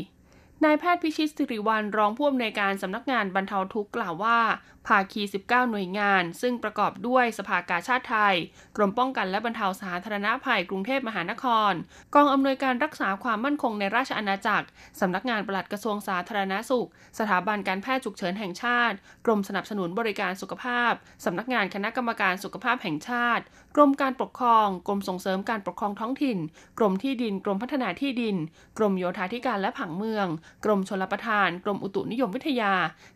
[0.65, 4.39] นายแพทย์พิชิตสิริวัลรองผู้อำนวยการสำนักงานบรรเทาทุกข์กล่าวว่า
[4.87, 8.35] ภาคี 19 หน่วยงาน ซึ่งประกอบด้วยสภากาชาติไทย
[8.75, 11.73] กรมป้องกันและบรรเทาสาธารณภัยกรุงเทพมหานคร
[12.15, 14.67] กองอำนวยการรักษาความมั่นคงในราชอาณาจักร
[14.99, 16.87] สำนักงานปลัดกระทรวงสาธารณสุข
[17.19, 18.95] สถาบันการแพทย์ฉุกเฉินแห่งชาติ
[19.25, 20.91] กรมสนับสนุนบริการสุขภาพ
[21.25, 23.43] สำนักงานคณะกรรมการสุขภาพแห่งชาติ
[23.75, 26.37] กรมการปกครอง กรมส่งเสริมการปกครองท้องถิ่น
[26.77, 28.35] กรมที่ดิน กรมพัฒนาที่ดิน
[28.77, 30.27] กรมโยธาธิการและผังเมือง
[30.65, 32.73] กรมชลประทาน กรมอุตุนิยมวิทยา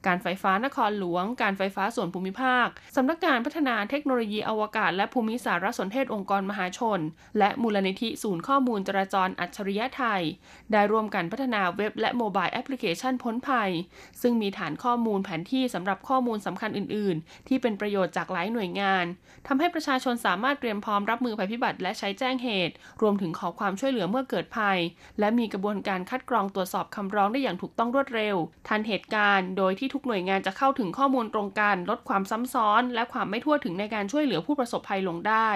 [0.08, 7.00] การไฟฟ้านครหลวง การไฟฟ้าส่วนภูมิภาค สำนักงานพัฒนาเทคโนโลยีอวกาศ และภูมิสารสนเทศองค์การมหาชน
[7.40, 10.22] และมูลนิธิศูนย์ข้อมูลจราจรอัจฉริยะไทย
[10.72, 13.72] ได้ร่วมกันพัฒนาเว็บและโมบายแอปพลิเคชันพ้นภัย
[14.22, 19.06] ซึ่งมีฐานข้อมูลแผนที่สำหรับข้อมูลสำคัญอื่น ๆ ที่เป็นประโยชน์จากหลายหน่วยงาน
[19.48, 24.78] ทำให้ประชาชนสามารถเตรียมพร้อมรับมือภัยพิบัติและใช้แจ้งเหตุ รวมถึงขอความช่วยเหลือเมื่อเกิดภัย
[25.20, 28.36] และมีกระบวนการคัดกรองตรวจสอบคำร้องได้อย่างถูกต้องรวดเร็ว
[28.68, 35.50] ทันเหตุการณ์ โดยที่ทุกหน่วยงานจะเข้าถึงข้อมูลตรงกัน ลดความซ้ำซ้อน และความไม่ทั่วถึงในการช่วยเหลือผู้ประสบภัยลงได้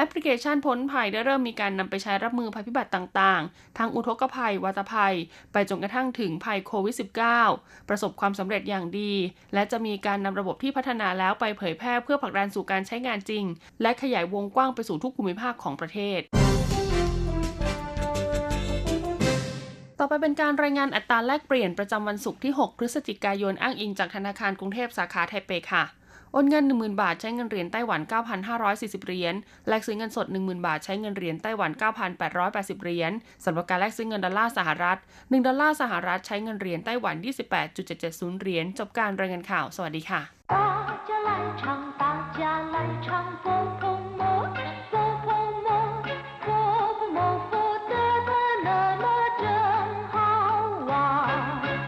[0.00, 5.14] แอปพลิเคชันพ้นภัยได้เริ่มมีการนำไปใช้รับมือภัยพิบัติต่างๆ ทั้งอุทกภัย วัตภัย
[5.52, 6.94] ไปจนกระทั่งถึงภัยโควิด
[7.40, 9.12] -19 ประสบความสำเร็จอย่างดี
[9.54, 13.44] และจะมีการนำระบบที่พัฒนาแล้วไปเผยแพร่เพื่อผลักดันสู่การใช้งานจริง
[13.82, 16.20] และขยายวงกว้างไปสู่ทุกภูมิภาคของประเทศ
[19.98, 25.84] ต่อไปเป็นการรายงานอัตราแลกเปลี่ยนประจำวันศุกร์ที่ 6 พฤศจิกายนอ้างอิงจากธนาคารกรุงเทพสาขาไทเปค่ะ
[26.32, 28.00] โอนเงิน 10,000 บาทใช้เงินเหรียญไต้หวัน
[28.54, 29.34] 9,540 เหรียญ
[29.68, 31.70] แลกซื้อเงินสด 10,000 บาทใช้เงินเหรียญไต้หวัน
[32.26, 33.12] 9,880 เหรียญ
[33.44, 37.16] สำหรับการแลกซื้อเงินดอลลาร์สหรัฐ 1 ดอลลาร์สหรัฐใช้เงินเหรียญไต้หวัน
[37.78, 40.20] 28.770 เหรียญ จบการรายงานข่าว สวัสดีค่ะ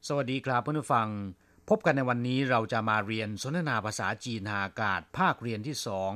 [0.08, 1.08] สวัสดีครับเพื่อนผู้ฟัง
[1.69, 6.13] พบกันในวันนี้เราจะมาเรียนสนทนาภาษาจีนหาอากาศภาคเรียนที่สอง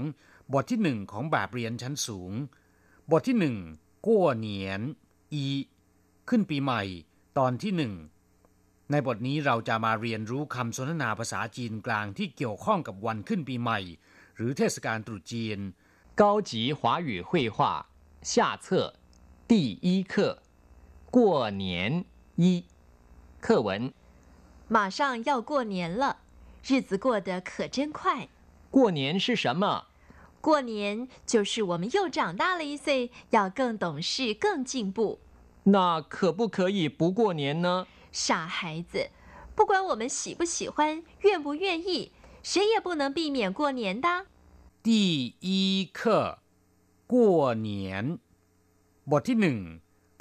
[0.54, 2.32] บทที่หนึ่งของแบบเรียนชั้นสูง
[3.12, 3.58] บทที่หนึ่ง
[4.06, 4.82] กั้วเหนียน
[5.34, 5.46] อี
[6.30, 6.82] ขึ้นปีใหม่
[7.38, 7.94] ตอนที่หนึ่ง
[8.92, 13.80] ในบทนี้เราจะมาเรียนรู้คำสนทนาภาษาจีนกลางที่เกี่ยวข้องกับวันขึ้นปีใหม่
[14.36, 15.60] หรือเทศกาลตรุษจีน
[16.22, 17.58] 高级华语绘画
[18.32, 18.34] 下
[18.66, 18.68] 册
[19.50, 19.54] 第
[19.86, 20.14] 一课
[21.16, 21.64] 过年
[22.44, 22.46] 一
[23.46, 23.70] 课文
[24.74, 26.18] 马上要过年了，
[26.64, 28.30] 日子过得可真快。
[28.70, 29.86] 过年是什么？
[30.42, 35.20] 过年就是我们又长大了一岁，要更懂事、更进步。
[35.64, 37.88] 那可不可以不过年呢？
[38.12, 39.10] 傻孩子，
[39.56, 44.28] 不管我们喜不喜欢、愿不愿意，谁也不能避免过年的。
[44.82, 46.40] 第一课
[47.06, 48.20] 过年
[49.12, 49.58] บทที่หนึ่ง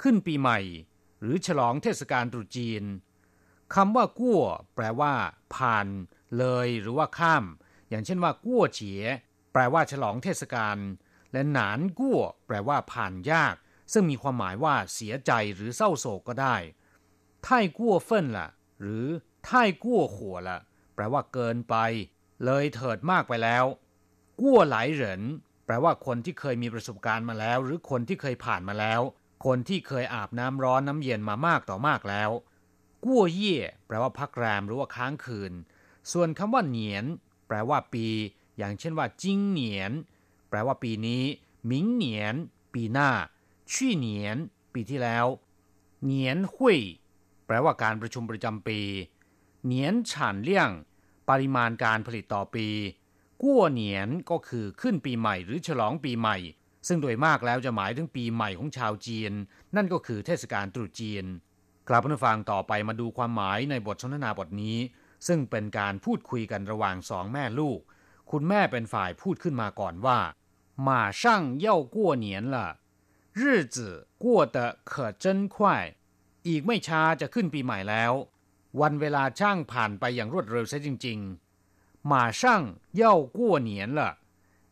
[0.01, 0.59] ขึ้นปีใหม่
[1.21, 2.83] หรือฉลองเทศกาลตรุษจีน
[3.74, 4.42] คำว่ากั้ว
[4.74, 5.12] แปลว่า
[5.54, 5.86] ผ่าน
[6.38, 7.44] เลย หรือว่าข้าม
[7.88, 9.02] อย่างเช่นว่ากั้วเฉีย
[9.52, 10.76] แปลว่าฉลองเทศกาล
[11.32, 13.54] และหนานกั้ว แปลว่าผ่านยาก
[13.92, 16.56] ซึ่งมีความหมายว่าเสียใจหรือเศร้าโศกก็ได้
[17.46, 18.48] ท่ายกั้วเฟินล่ะ
[18.80, 19.06] หรือ
[19.48, 20.58] ท่ายกั้วขัวล่ะ
[20.94, 21.76] แปลว่าเกินไป
[22.44, 23.64] เลยเถิดมากไปแล้ว
[24.40, 25.22] กั้วหลายเหริน
[25.66, 29.00] แปลว่าคนที่เคยมีประสบการณ์มาแล้ว หรือคนที่เคยผ่านมาแล้ว
[29.46, 32.30] คนที่เคยอาบน้ำร้อนน้ำเย็นมามากต่อมากแล้ว
[33.04, 35.52] กั้วเย่แปลว่าพักแรมหรือว่าค้างคืน
[36.12, 37.04] ส่วนคำว่าเหนียน
[37.46, 38.06] แปลว่าปี
[38.58, 39.92] อย่างเช่นว่าจิงเหนียน
[40.48, 41.22] แปลว่าปีนี้
[41.70, 42.34] มิงเหนียน
[42.74, 43.10] ปีหน้า
[43.72, 44.36] ชี่เหนียน
[44.74, 45.26] ปีที่แล้ว
[46.04, 46.78] เหนียนหุย
[47.46, 48.80] แปลว่าการประชุมประจำปี
[49.64, 50.70] เหนียนฉานเลี่ยง
[51.28, 52.68] ปริมาณการผลิตต่อปี
[53.42, 56.36] กั้วเหนียนก็คือขึ้นปีใหม่หรือฉลองปีใหม่
[56.88, 59.32] ซึ่งโดยมากแล้วจะหมายถึงปีใหม่ของชาวจีน
[59.76, 61.24] นั่นก็คือเทศกาลตรุษจีน
[61.89, 64.77] กลับมาฟังต่อไปมาดูความหมายในบทสนทนาบทนี้
[65.27, 67.79] ซึ่งเป็นการพูดคุยกันระหว่างสองแม่ลูก
[68.31, 70.19] คุณแม่เป็นฝ่ายพูดขึ้นมาก่อนว่า
[70.87, 70.89] 马
[71.21, 71.23] 上
[71.65, 72.55] 要过年了
[73.39, 73.41] 日
[73.75, 73.77] 子
[74.23, 74.57] 过得
[74.91, 75.57] 可真快
[76.47, 78.13] อีกไม่ช้าจะขึ้นปีใหม่แล้ว
[78.81, 82.41] วันเวลาช่างผ่านไปอย่างรวดเร็วซะจริงๆ马上
[83.01, 83.03] 要
[83.37, 83.99] 过年了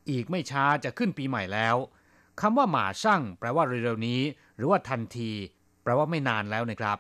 [0.10, 1.76] อีกไม่ช้าจะขึ้นปีใหม่แล้ว
[2.40, 4.22] คำว่าหมาช่างแปลว่าเร็วๆนี้
[4.56, 5.32] หรือว่าทันที
[5.84, 6.98] แปลว่าไม่นานแล้วนะครับ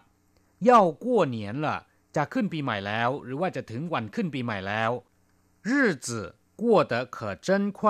[0.63, 1.80] เย่ากั้วเหนียนละ
[2.15, 4.91] จะขึ้นปีใหม่แล้ว หรือว่าจะถึงวันขึ้นปีใหม่แล้ว
[5.67, 5.70] 日
[6.08, 6.10] 子
[6.62, 7.17] 过得可
[7.48, 7.82] 真快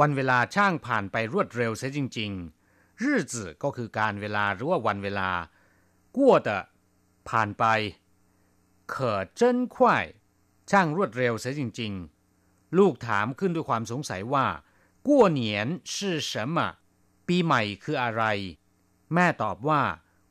[0.00, 5.30] วันเวลาช่างผ่านไปรวดเร็วเสียจริงๆ日子ก็คือการเวลาหรือว่าวันเวลา
[6.16, 6.50] กั้ว的
[7.28, 7.64] ผ่านไป
[8.92, 8.94] 可
[9.40, 9.42] 真
[9.74, 9.76] 快
[10.70, 14.46] ช่างรวดเร็วเสียจริงๆ ลูกถามขึ้นด้วยความสงสัยว่า
[15.06, 15.94] กั้วเหนียน是
[16.30, 16.56] 什么
[17.26, 18.22] ปีใหม่คืออะไร
[19.14, 19.82] แม่ตอบว่า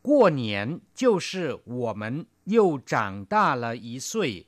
[0.06, 4.48] 过年就是我们又长大了一岁，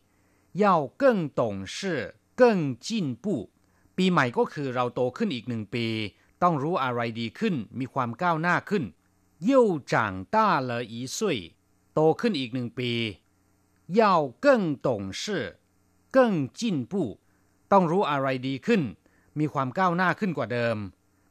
[0.53, 3.51] 要更懂事、更进步。
[3.95, 5.87] ปีใหม่ก็คือเราโตขึ้นอีกหนึ่งปี
[6.43, 8.83] ต้องรู้อะไรดีขึ้น มีความก้าวหน้าขึ้น
[9.49, 9.51] 又
[9.91, 9.93] 长
[10.35, 10.35] 大
[10.69, 11.19] 了一岁
[11.93, 12.91] โตขึ้นอีกหนึ่งปี
[13.99, 14.01] 要
[14.45, 14.47] 更
[14.87, 14.89] 懂
[15.21, 15.23] 事
[16.15, 16.17] 更
[16.59, 16.93] 进步
[17.71, 18.81] ต้องรู้อะไรดีขึ้น
[19.39, 20.77] มีความก้าวหน้าขึ้นกว่าเดิม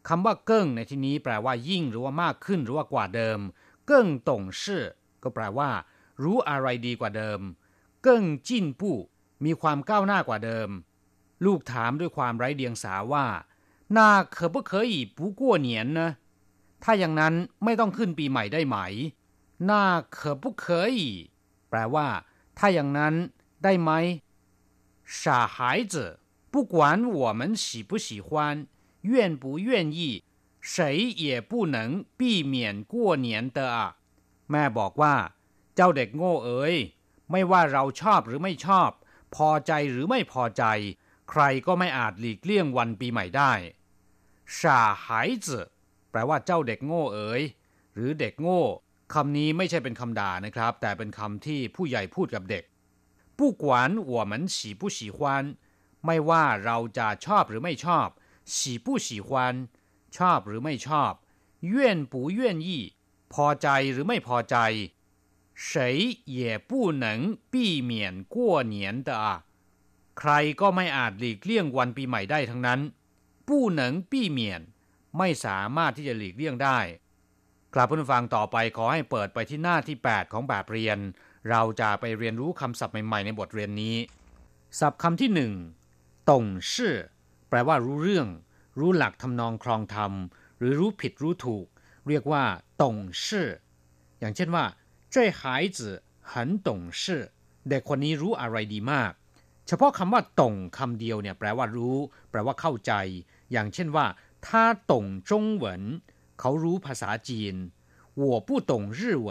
[0.08, 3.38] คำว่าเกิ้งในที่นี้แปลว่ายิ่งหรือว่ามากขึ้นหรือว่ากว่าเดิม
[3.86, 4.84] เกิ้งตงชื่อ
[5.22, 5.70] ก็แปลว่า
[6.22, 7.40] รู้อะไรดีกว่าเดิม
[8.02, 8.98] เกิ้งจิ้นปู้
[9.44, 10.68] มีความก้าวหน้ากว่าเดิม
[11.44, 13.26] ลูกถามด้วยความไร้เดียงสาว่า
[13.96, 13.98] 那
[14.34, 15.68] 可不可以不过年
[15.98, 16.00] 呢
[16.82, 18.76] ถ้าอย่างนั้นไม่ต้องขึ้นปีใหม่ได้ไหม
[19.68, 19.70] 那
[20.16, 20.64] 可不可
[20.96, 21.00] 以
[21.68, 22.08] แปลว่า
[22.58, 23.14] ถ้าอย่างนั้น
[23.64, 23.90] ได้ไหม
[25.20, 25.56] 傻孩
[25.92, 25.94] 子
[26.52, 26.74] 不管
[27.18, 28.28] 我们喜不喜欢
[29.02, 30.00] 愿不愿意
[30.66, 30.72] 谁
[31.24, 33.88] 也不能避免过年的อ่ะ
[34.50, 35.14] แม่บอกว่า
[35.74, 36.74] เจ้าเด็กโง่เอ๋ย
[37.30, 38.90] ไม่ว่าเราชอบหรือไม่ชอบ
[39.34, 40.64] พอใจหรือไม่พอใจ
[41.30, 43.52] ใครก็ไม่อาจหลีกเลี่ยงวันปีใหม่ได้
[44.58, 44.60] 傻
[45.04, 45.06] 孩
[45.44, 45.46] 子
[46.10, 47.42] แปลว่าเจ้าเด็กโง่เอ๋ย
[47.94, 48.62] หรือเด็กโง่
[49.14, 52.64] คำนี้ไม่ใช่เป็นคำด่านะครับ แต่เป็นคำที่ผู้ใหญ่พูดกับเด็ก
[53.38, 53.64] 不管
[54.12, 55.18] 我们喜不喜欢
[56.06, 58.08] ไม่ว่าเราจะชอบหรือไม่ชอบ
[58.54, 59.30] 喜不喜欢
[60.16, 61.12] ชอบหรือไม่ชอบ
[61.74, 61.76] 愿
[62.12, 62.68] 不愿意
[63.32, 64.56] พอใจหรือไม่พอใจ
[65.68, 65.68] 谁
[66.38, 66.70] 也不
[67.04, 67.04] 能
[67.52, 67.54] 避
[67.90, 67.92] 免
[68.34, 68.36] 过
[68.74, 68.74] 年
[69.06, 69.26] 的啊
[70.18, 72.80] ใครก็ไม่อาจหลีกเลี่ยงวันปีใหม่ได้ทั้งนั้น
[73.48, 74.40] 不能避免
[75.18, 76.78] ไม่สามารถที่จะหลีกเลี่ยงได้
[77.74, 80.98] กลับผู้ฟังต่อไปขอให้เปิดไปที่หน้าที่ 8 ของแบบเรียน
[81.50, 83.96] เราจะไปเรียนรู้คำศัพท์ใหม่ๆในบทเรียนนี้
[84.80, 85.52] ศัพท์คำที่หนึ่ง
[86.30, 86.96] ตงชื่อ
[87.48, 88.28] แปลว่ารู้เรื่อง
[88.78, 90.12] รู้หลักทำนองครองธรรม
[90.58, 91.66] หรือรู้ผิดรู้ถูก
[92.08, 92.44] เรียกว่า
[92.82, 93.48] ตงชื่อ
[94.20, 94.64] อย่างเช่นว่า
[95.12, 95.40] 这孩
[95.76, 95.78] 子
[96.30, 96.32] 很
[96.66, 96.68] 懂
[97.00, 97.02] 事
[97.68, 99.12] เด็กคนนี้รู้อะไรดีมาก
[99.66, 101.96] เฉพาะคำว่าตงคำเดียวเนี่ยแปลว่ารู้
[102.30, 102.92] แปลว่าเข้าใจ
[103.52, 104.06] อย่างเช่นว่า
[104.46, 104.48] 他
[104.90, 104.92] 懂
[105.28, 105.30] 中
[105.62, 105.64] 文
[106.40, 107.54] เขารู้ภาษาจีน
[108.20, 109.28] 我不懂日文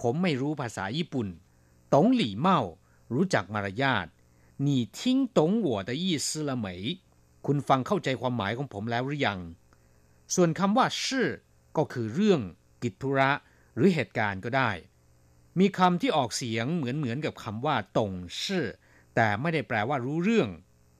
[0.00, 1.28] ผมไม่รู้ภาษาญี่ปุ่น
[1.94, 2.48] 懂礼貌
[3.14, 4.06] รู้จักมารยาท
[4.66, 4.98] 你听
[5.36, 6.66] 懂我的意思了没
[7.45, 9.39] คุณฟังเข้าใจความหมายของผมแล้วหรือยัง
[10.35, 11.27] ส่วนคำว่าชื่อ
[11.77, 12.41] ก็คือเรื่อง
[12.83, 13.31] กิจธุระ
[13.75, 14.71] หรือเหตุการณ์ก็ได้
[15.59, 18.11] มีคำที่ออกเสียงเหมือนเหมือนกับคำว่าตง
[18.43, 18.65] ชื่อ
[19.15, 20.49] แต่ไม่ได้แปลว่ารู้เรื่อง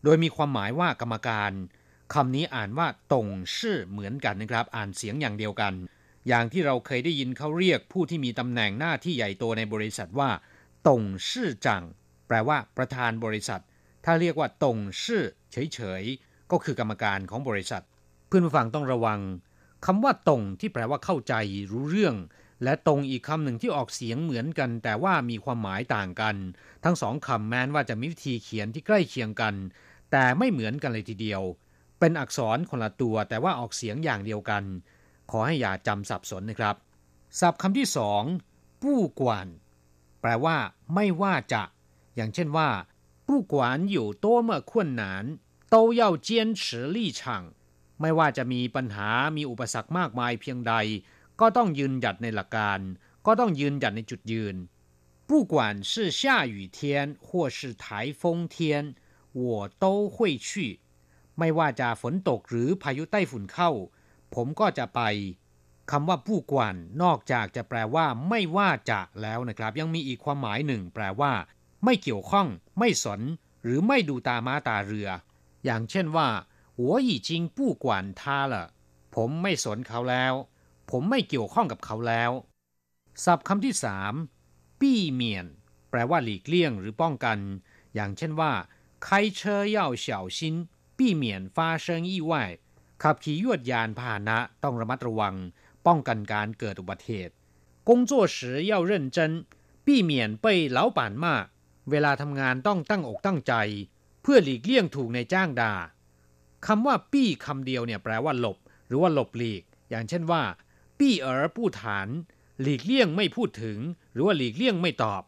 [0.04, 1.52] โดยมีความหมายว่ากรรมการ
[2.14, 5.74] คำนี้อ่านว่าตงชื่อเหมือนกันนะครับ อ่านเสียงอย่างเดียวกัน
[6.28, 10.30] อย่างที่เราเคยได้ยินเขาเรียกผู้ที่มีตำแหน่งหน้าที่ใหญ่โตในบริษัทว่า
[10.88, 11.84] ตงชื่อจัง
[12.28, 13.62] แปลว่าประธานบริษัท
[14.06, 17.84] ถ้าเรียกว่าตงชื่อเฉยๆ ก็คือกรรมการของบริษัท
[18.28, 19.20] เพื่อนผู้ฟังต้องระวัง
[19.86, 21.34] คำว่าตรงที่แปลว่าเข้าใจ
[21.72, 22.16] รู้เรื่อง
[22.64, 26.36] และตรงอีกคำหนึ่งที่ออกเสียงเหมือนกัน แต่ว่ามีความหมายต่างกัน
[26.84, 29.56] ทั้งสองคำแม้นว่าจะมีวิธีเขียนที่ใกล้เคียงกัน
[30.12, 31.42] แต่ไม่เหมือนกันเลยทีเดียว
[32.00, 34.64] เป็นอักษรคนละตัว แต่ว่าออกเสียงอย่างเดียวกัน
[35.32, 36.76] ขอให้อย่าจำสับสนนะครับ
[37.40, 38.24] ศัพท์คำที่สอง
[38.84, 39.48] ผู้กวน
[40.22, 40.58] แปลว่า
[40.96, 41.64] ไม่ว่าจะ
[42.16, 42.70] อย่างเช่นว่า
[43.28, 45.26] ผู้กวนอยู่โต้เมื่อขวนหนาน
[45.75, 47.21] 都要坚持立场
[48.01, 50.75] ไม่ว่าจะมีปัญหามีอุปสรรคมากมายเพียงใด
[51.41, 52.81] ก็ต้องยืนหยัดในหลักการ
[53.27, 54.57] ก็ต้องยืนหยัดในจุดยืน
[55.29, 55.55] 不管
[55.91, 56.21] 是下
[56.55, 56.79] 雨天
[57.25, 57.85] 或是台
[58.21, 58.23] 风
[58.55, 58.57] 天
[59.43, 60.17] 我都会
[60.47, 60.49] 去
[61.39, 63.71] ไม่ว่าจะฝนตกหรือพายุใต้ฝุ่นเข้า
[64.35, 65.01] ผมก็จะไป
[65.91, 71.33] คำว่าผู้กวนนอกจากจะแปลว่า ไม่ว่าจะแล้วนะครับ ยังมีอีกความหมายหนึ่ง แปลว่า
[71.85, 72.47] ไม่เกี่ยวข้อง
[72.79, 73.21] ไม่สน
[73.63, 75.09] หรือไม่ดูตามาตาเรือ
[75.65, 76.29] อย่างเช่นว่า
[76.87, 77.85] 我已经不管
[78.21, 78.55] 他了
[79.15, 80.35] ผมไม่สนเขาแล้ว
[80.91, 82.31] ผมไม่เกี่ยวข้องกับเขาแล้ว
[83.25, 84.15] ศัพท์คำที่สาม
[84.81, 85.47] ปี้เมียน
[85.91, 87.39] แปลว่าหลีกเลี่ยงหรือป้องกัน
[87.95, 88.53] อย่างเช่นว่า
[89.05, 89.07] 开
[89.39, 89.41] 车
[89.77, 90.39] 要小心
[90.99, 91.25] 避免
[91.57, 92.33] 发生意外
[93.03, 95.35] ขับขี่ยวดยานพาหนะต้องระมัดระวัง
[95.87, 97.35] ป้องกันการเกิดอุบัติเหตุ
[97.89, 98.37] 工作时
[98.71, 99.19] 要认真
[99.87, 100.13] 避免
[100.45, 101.25] 被老板骂
[101.91, 103.53] เวลาทำงานต้องตั้งอกตั้งใจ
[103.98, 103.98] เ
[104.32, 105.74] พื่อหลีกเลี่ยงถูกในจ้างด่า
[106.68, 110.44] คำว่าปี้คำเดียวเนี่ยแปลว่าหลบ หรือว่าหลบหลีก อย่างเช่นว่า
[111.00, 112.08] ปี้เอ๋อผู้ฐาน
[112.62, 113.78] หลีกเลี่ยงไม่พูดถึง
[114.14, 115.24] หรือว่าหลีกเลี่ยงไม่ตอบ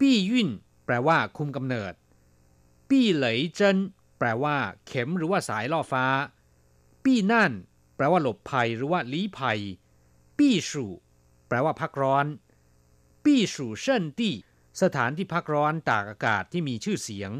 [0.00, 0.48] ปี้ยุ่น
[0.86, 1.94] แปลว่าคุมกำเนิด
[2.88, 3.76] ปี้เหลยเจิน
[4.18, 6.06] แปลว่า เข็มหรือว่าสายล่อฟ้า
[7.04, 7.52] ปี้นั่น
[7.96, 9.60] แปลว่าหลบภัยหรือว่าลี้ภัย
[10.38, 10.92] ปี้สู่
[11.48, 12.26] แปลว่าพักร้อน
[13.24, 14.34] ปี้สู่เชินตี้
[14.82, 17.32] สถานที่พักร้อนตากอากาศที่มีชื่อเสียง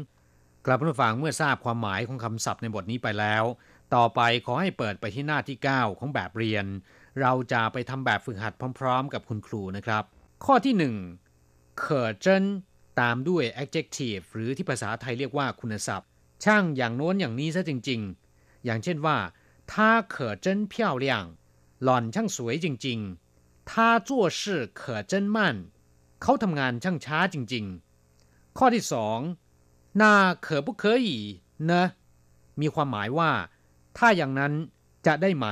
[0.65, 3.43] กลับมาฟังเมื่อทราบความหมายของคำศัพท์ในบทนี้ไปแล้ว
[3.95, 6.65] ต่อไปขอให้เปิดไปที่หน้าที่ 9 ของแบบเรียน
[7.21, 10.03] เราจะไปทำแบบฝึกหัดพร้อม ๆ กับคุณครูนะครับ
[10.45, 10.93] ข้อที่
[11.31, 12.43] 1เขอเจน
[12.99, 16.09] ตามด้วย adjective หรือที่ภาษาไทยเรียกว่าคุณศัพท์
[16.43, 18.01] ช่างอย่างโน้นอย่างนี้ซะจริง
[18.33, 19.17] ๆ อย่างเช่นว่า
[19.73, 21.25] ถ้าเขอเจนเพี้ยวเลี่ยง
[21.83, 22.99] หล่อนช่างสวยจริง
[23.35, 25.55] ๆถ้าจั่วชื่อเขอเจนมั่น
[26.21, 27.65] เขาทำงานช่างช้าจริง
[28.11, 29.19] ๆ ข้อที่สอง
[29.97, 31.05] หน้าเขอบุเคย
[31.71, 31.83] นะ
[32.61, 33.31] มีความหมายว่า
[33.97, 34.53] ถ้าอย่างนั้น
[35.05, 35.47] จะได้ไหม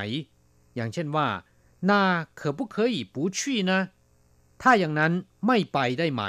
[0.75, 1.27] อย่างเช่นว่า
[1.85, 2.03] หน้า
[2.35, 3.79] เขอบุเคยปูชี่นะ
[4.61, 5.13] ถ้าอย่างนั้น
[5.47, 6.23] ไม่ไปได้ไหม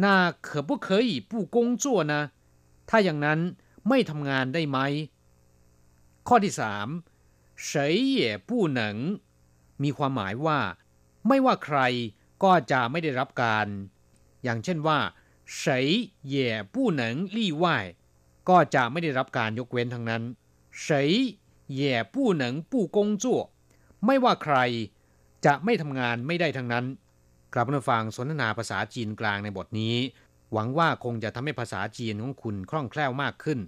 [0.00, 2.22] หน้าเขอบุเคยปูกงจั่วนะ
[2.90, 3.40] ถ้าอย่างนั้น
[3.88, 4.78] ไม่ทำงานได้ไหม
[6.28, 6.88] ข้อที่สาม
[7.64, 8.96] เฉยเย่ปูหนัง
[9.82, 10.58] มีความหมายว่า
[11.28, 11.78] ไม่ว่าใคร
[12.42, 13.66] ก็จะไม่ได้รับการ
[14.44, 14.98] อย่างเช่นว่า
[15.56, 17.02] 谁也不能
[17.36, 17.64] 例外
[18.48, 20.22] ก็จะไม่ได้รับการยกเว้นทั้งนั้น
[20.84, 20.86] 谁
[21.80, 21.80] 也
[22.14, 23.24] 不能不工作
[24.06, 24.56] ไม่ว่าใคร
[25.46, 26.84] จะไม่ทำงานไม่ได้ทั้งนั้น
[27.54, 29.96] กลับมาฟังสนทนาภาษาจีนกลางในบทนี้
[30.52, 33.58] หวังว่าคงจะทำให้ภาษาจีนของคุณคล่องแคล่วมากขึ้น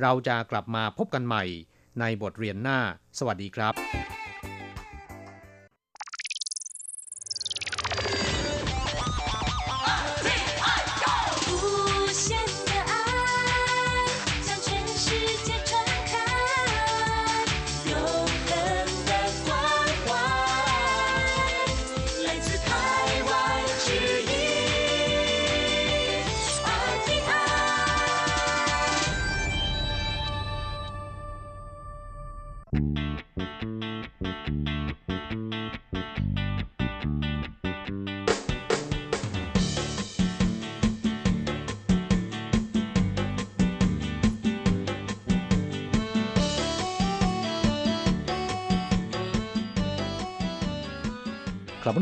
[0.00, 1.44] เราจะกลับมาพบกันใหม่
[2.00, 2.78] ในบทเรียนหน้า
[3.18, 3.74] สวัสดีครับ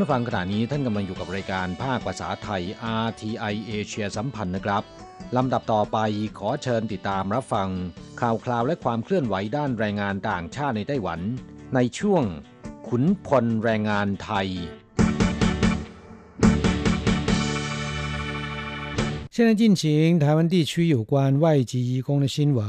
[0.00, 2.62] ้ฟังขณะนี้ท่านกำลังอยู่กับรายการภาคภาษาไทย
[3.04, 4.82] RTI เอเชียสัมพันธ์นะครับ
[5.36, 5.98] ลำดับต่อไป
[6.38, 7.68] ขอเชิญติดตามรับฟัง
[8.20, 11.20] ข่าวคราวและความเคลื่อนไหวด้านแรงงานต่างชาติในไต้หวัน
[11.74, 12.22] ในช่วง
[12.88, 14.48] ขุนพลแรงงานไทย
[19.34, 19.84] 现在进行
[20.22, 22.60] 台湾地区有关外籍移工的新闻。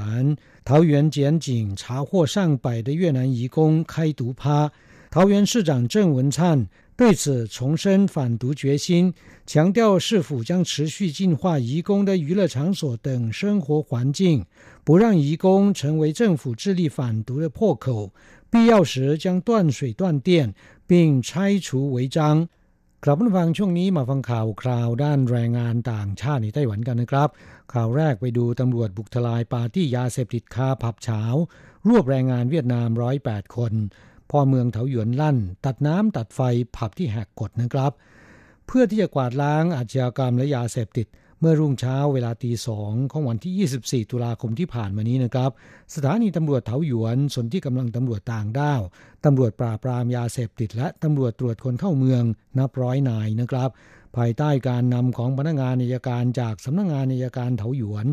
[0.65, 4.69] 桃园检警查获上百的越南移工开毒趴。
[5.09, 9.13] 桃园市长郑文灿 对此重申反毒决心，
[9.45, 14.45] 强调市府将持续净化移工的娱乐场所等生活环境，
[14.83, 18.11] 不让移工成为政府致力反毒的破口。
[18.49, 20.53] 必要时将断水断电，
[20.87, 22.47] 并拆除违章。
[23.03, 27.29] กลับมาฟังช่วงนี้มาฟังข่าวคราวด้านแรงงานต่างชาติในไต้หวันกันนะครับ
[27.73, 31.21] ข่าวแรกไปดูตำรวจบุกทลายปาร์ตี้ยาเสพติดคาผับเฉา
[31.87, 33.73] รวบแรงงานเวียดนามร้อยแปดคน
[34.30, 36.40] พ่อเมืองเถาหยวนลั่น ตัดน้ำตัดไฟ
[36.76, 37.92] ผับที่แหกกฎนะครับ
[38.66, 41.06] เพื่อที่จะกวาดล้างอาชญากรรมและยาเสพติด
[41.40, 45.50] เมื่อรุ่งเช้าเวลาตีสองของวันที่ 24 ตุลาคมที่ผ่านมานี้นะครับ
[45.94, 48.82] สถานีตำรวจเถาหยวนส่วนที่กำลังตำรวจต่างด้าว
[49.24, 52.22] ตำรวจปราบปรามยาเสพติด และตำรวจตรวจคนเข้าเมือง
[52.58, 53.70] นับร้อยนายนะครับ
[54.16, 58.06] ภายใต้การนำของพนักงานอัยการจากสำนักงงานอัยการเถาหยวน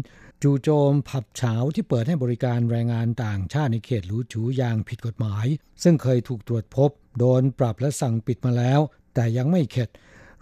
[0.43, 5.45] จู่โจมผับฉาวที่เปิดให้บริการแรงงานต่างชาติในเขตหลูจู๋อย่างผิดกฎหมาย
[5.83, 8.79] ซึ่งเคยถูกตรวจพบ โดนปรับและสั่งปิดมาแล้ว
[9.13, 9.89] แต่ยังไม่เข็ด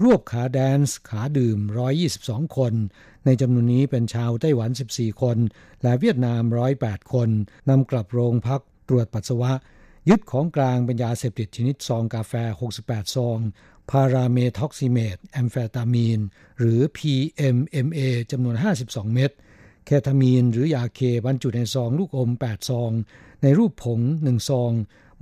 [0.03, 1.59] รวบขาแดนซ์ขาดื่ม
[2.07, 2.73] 122 คน
[3.25, 5.37] ในจำนวนนี้เป็นชาวไต้หวัน 14 คน
[5.83, 6.43] และเวียดนาม
[6.77, 7.29] 108 คน
[7.69, 9.51] นำกลับโรงพักตรวจปัสสาวะ
[10.09, 12.33] ยึดของกลางเป็นยาเสพติดชนิดซองกาแฟ
[12.75, 13.39] 68 ซอง
[13.89, 16.19] พาราเมท็อกซีเมทแอมเฟตามีน
[16.59, 17.99] หรือ PMMA
[18.31, 18.55] จำนวน
[18.85, 19.31] 52 เม็ด
[19.89, 22.91] เคทามีนหรือยาเคบรรจุในซองลูกอม 8 ซอง
[23.43, 24.71] ในรูปผง 1 ซอง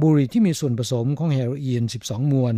[0.01, 2.55] บุหรี่ที่มีส่วนผสมของเฮโรอีน 12 มวน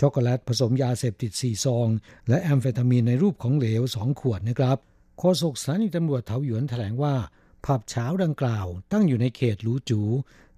[0.00, 1.88] ช็อกโกแลตผสมยาเสพติด 4 ซอง
[2.28, 4.78] และแอมเฟตามีนในรูปของเหลว 2 ขวดนะครับ
[5.18, 7.14] โฆษกสถานีตำรวจเถาหยวนแถลงว่า
[7.66, 10.02] ผับเจ้าดังกล่าว ตั้งอยู่ในเขตลูจู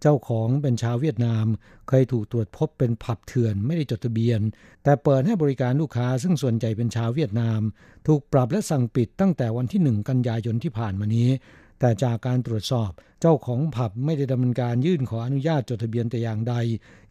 [0.00, 1.46] เจ้าของเป็นชาวเวียดนาม
[1.88, 4.40] เคยถูกตรวจพบเป็นผับเถื่อนไม่ได้จดทะเบียน
[4.82, 7.60] แต่เปิดให้บริการลูกค้าซึ่งส่วนใหญ่เป็นชาวเวียดนาม
[8.06, 11.30] ถูกปรับและสั่งปิดตั้งแต่วันที่1กันยายนที่ผ่านมานี้
[11.80, 16.54] แต่จากการตรวจสอบเจ้าของผับไม่ได้ดำเนินการยื่นขออนุญาตจดทะเบียนแต่อย่างใด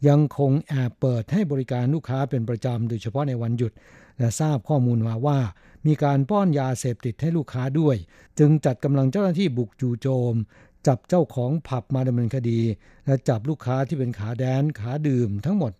[0.08, 3.72] ยังคงแอบเปิดให้บริการลูกค้าเป็นประจำโดยเฉพาะในวันหยุด
[4.18, 5.38] และทราบข้อมูลมาว่า
[5.86, 7.96] มีการป้อนยาเสพติดให้ลูกค้าด้วย
[8.38, 10.34] จึงจัดกำลังเจ้าหน้าที่บุกจู่โจม
[10.86, 12.60] จับเจ้าของผับมาดำเนินคดี
[13.06, 15.72] และจับลูกค้าที่เป็นขาแดนขาดื่มทั้งหมด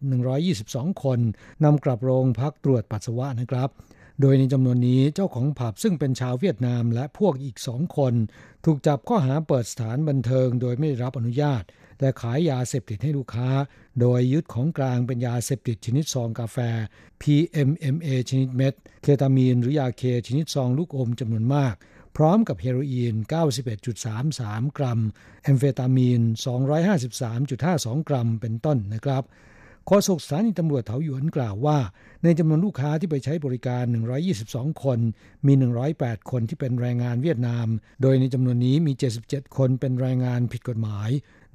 [0.46, 1.20] 122 คน
[1.64, 3.70] นำกลับโรงพักตรวจปัสสาวะนะครับ
[4.20, 8.14] โดยในจำนวนนี้เจ้าของผับซึ่งเป็นชาวเวียดนามและพวกอีกสองคน
[8.64, 11.62] ถูกจับข้อหาเปิดสถานบันเทิงโดยไม่ได้รับอนุญาต
[12.02, 13.48] และขายยาเสพติดให้ลูกค้า
[14.00, 16.58] โดยยึดของกลางเป็นยาเสพติดชนิดซองกาแฟ
[17.22, 21.74] PMMA ชนิดเม็ด เคตามีนหรือยาเคชนิดซองลูกอมจำนวนมาก
[22.16, 23.14] พร้อมกับเฮโรอีน
[23.96, 25.00] 91.33 กรัม
[25.42, 26.20] แอมเฟตามีน
[26.94, 29.24] 253.52 กรัม เป็นต้นนะครับ
[29.86, 31.78] โฆษกสถานีตำรวจเถาหยวนกล่าวว่า
[32.24, 33.84] ในจำนวนลูกค้าที่ไปใช้บริการ
[34.34, 34.98] 122 คน
[35.46, 35.52] มี
[35.92, 37.66] 108 คนที่เป็นแรงงานเวียดนาม
[38.02, 38.92] โดยในจำนวนนี้มี
[39.24, 41.10] 77 คนเป็นแรงงานผิดกฎหมาย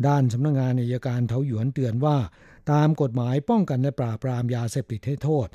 [0.07, 2.17] ด้านสำนักงงานอัยการเถาหยวนเตือนว่า
[2.71, 5.47] ตามกฎหมายป้องกันและปราบปรามยาเสพติดให้โทษ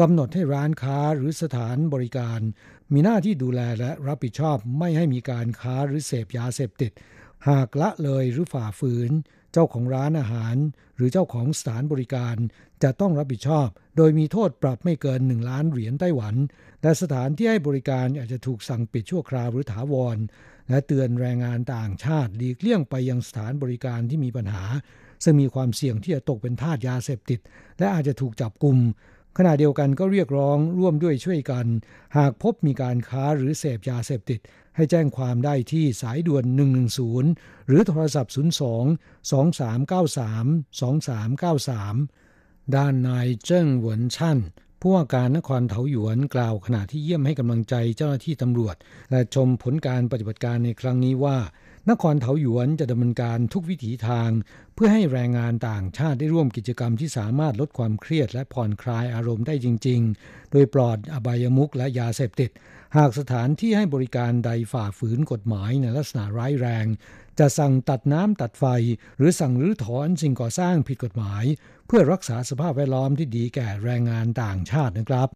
[0.00, 2.40] กำหนดให้ร้านค้าหรือสถานบริการ
[2.92, 6.92] มีหน้าที่ดูแลและรับผิดชอบไม่ให้มีการค้าหรือเสพยาเสพติด
[7.48, 9.10] หากละเลยหรือฝ่าฝืน
[9.52, 10.56] เจ้าของร้านอาหาร
[10.96, 12.36] หรือเจ้าของสถานบริการ
[12.82, 16.34] จะต้องรับผิดชอบ โดยมีโทษปรับไม่เกิน 1 ล้านเหรียญไต้หวัน
[16.82, 20.16] และสถานที่ให้บริการอาจจะถูกสั่งปิดชั่วคราวหรือถาวร
[20.70, 24.64] และเตือนแรงงานต่างชาติหลีกเลี่ยงไปยังสถานบริการที่มีปัญหา
[25.24, 27.40] ซึ่งมีความเสี่ยงที่จะตกเป็นทาสยาเสพติด
[27.78, 28.76] และอาจจะถูกจับกลุ่ม
[29.38, 31.66] ขณะเดียวกันก็เรียกร้องร่วมด้วยช่วยกัน
[32.16, 34.40] หากพบมีการค้าหรือเสพยาเสพติด
[34.76, 36.44] ให้แจ้งความได้ที่สายด่วน
[37.06, 38.40] 110 หรือโทรศัพท์ 02 2393
[41.90, 44.38] 2393 ด้านนายเจิ้งหวนชั่น
[44.80, 48.76] ผู้ว่าการนครเถาหยวนกล่าวขณะที่เยี่ยมให้กำลังใจเจ้าหน้าที่ตำรวจ
[49.10, 51.38] และชมผลการปฏิบัติการในครั้งนี้ว่า
[51.90, 54.30] นครเถาหยวนจะดำเนินการทุกวิถีทาง
[54.74, 62.50] เพื่อให้แรงงานต่างชาติได้ร่วมกิจกรรมที่สามารถลดความเครียดและผ่อนคลายอารมณ์ได้จริง ๆ โดยปลอดอบายมุกและยาเสพติด
[62.96, 66.86] หากสถานที่ให้บริการใดฝ่าฝืนกฎหมายในลักษณะร้ายแรง
[67.38, 68.64] จะสั่งตัดน้ำตัดไฟ
[69.18, 71.44] หรือสั่งรื้อถอนสิ่งก่อสร้างผิดกฎหมาย
[71.86, 75.28] เพื่อรักษาสภาพแวดล้อมที่ดีแก่แรงงานต่างชาตินะครับ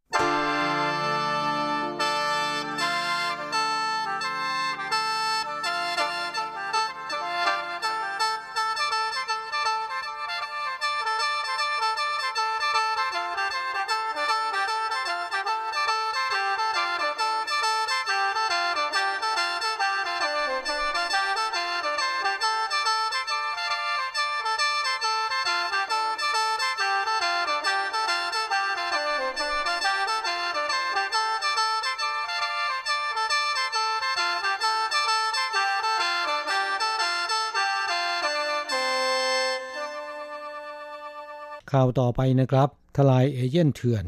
[41.74, 44.04] ข่าวต่อไปนะครับ ทลายเอเย่นเถื่อน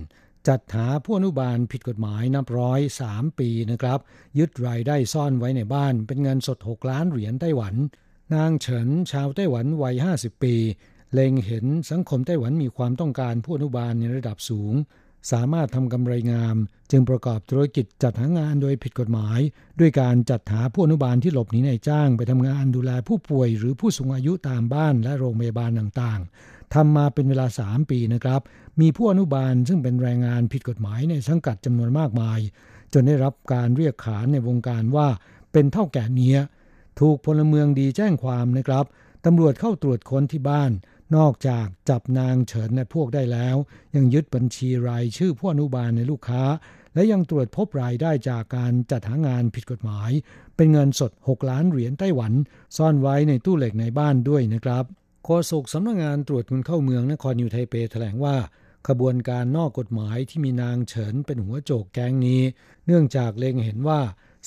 [0.49, 3.99] จัดหาผู้อนุบาลผิดกฎหมายนับร้อยสามปีนะครับ
[4.39, 7.75] ยึดรายได้ซ่อนไว้ในบ้าน เป็นเงินสด 6 ล้านเหรียญไต้หวัน
[8.35, 10.55] นางเฉินชาวไต้หวันวัย 50 ปี
[11.13, 14.75] เล็งเห็นสังคมไต้หวันมีความต้องการผู้อนุบาลในระดับสูง
[15.31, 16.57] สามารถทำกำไรงาม
[16.91, 19.41] จึงประกอบธุรกิจจัดหางานโดยผิดกฎหมาย
[19.81, 28.41] ด้วยการจัดหาผู้อนุบาลที่หลบหนีในจ้าง ไปทำงานดูแลผู้ป่วยหรือผู้สูงอายุตามบ้านและโรงพยาบาลต่างๆทำมาเป็นเวลา 3 ปีนะครับ
[28.81, 32.41] มีผู้อนุบาลซึ่งเป็นแรงงานผิดกฎหมายในสังกัดจำนวนมากมาย
[32.93, 35.09] จนได้รับการเรียกขานในวงการว่า
[35.53, 36.39] เป็นเท่าแก่เนี้ย
[37.01, 38.85] ถูกพลเมืองดีแจ้งความนะครับ
[39.25, 40.71] ตำรวจเข้าตรวจค้นที่บ้าน
[41.17, 43.57] นอกจากจับนางเฉินและพวกได้แล้ว
[43.97, 46.43] ยังยึดบัญชีรายชื่อผู้อนุบาลในลูกค้า
[46.95, 50.11] และยังตรวจพบรายได้จากการจัดหางานผิดกฎหมาย
[50.57, 52.33] เป็นเงินสด 6 ล้านเหรียญไต้หวัน
[52.77, 54.85] ซ่อนไว้ในตู้เหล็กในบ้านด้วยนะครับ
[55.25, 58.37] โฆษกสำนักงงานตรวจคนเข้าเมืองนครนิวไทเปแถลงว่า
[58.89, 62.43] ขบวนการนอกกฎหมายที่มีนางเฉินเป็นหัวโจกแก๊งนี้
[62.87, 64.01] เนื่องจากเล็งเห็นว่า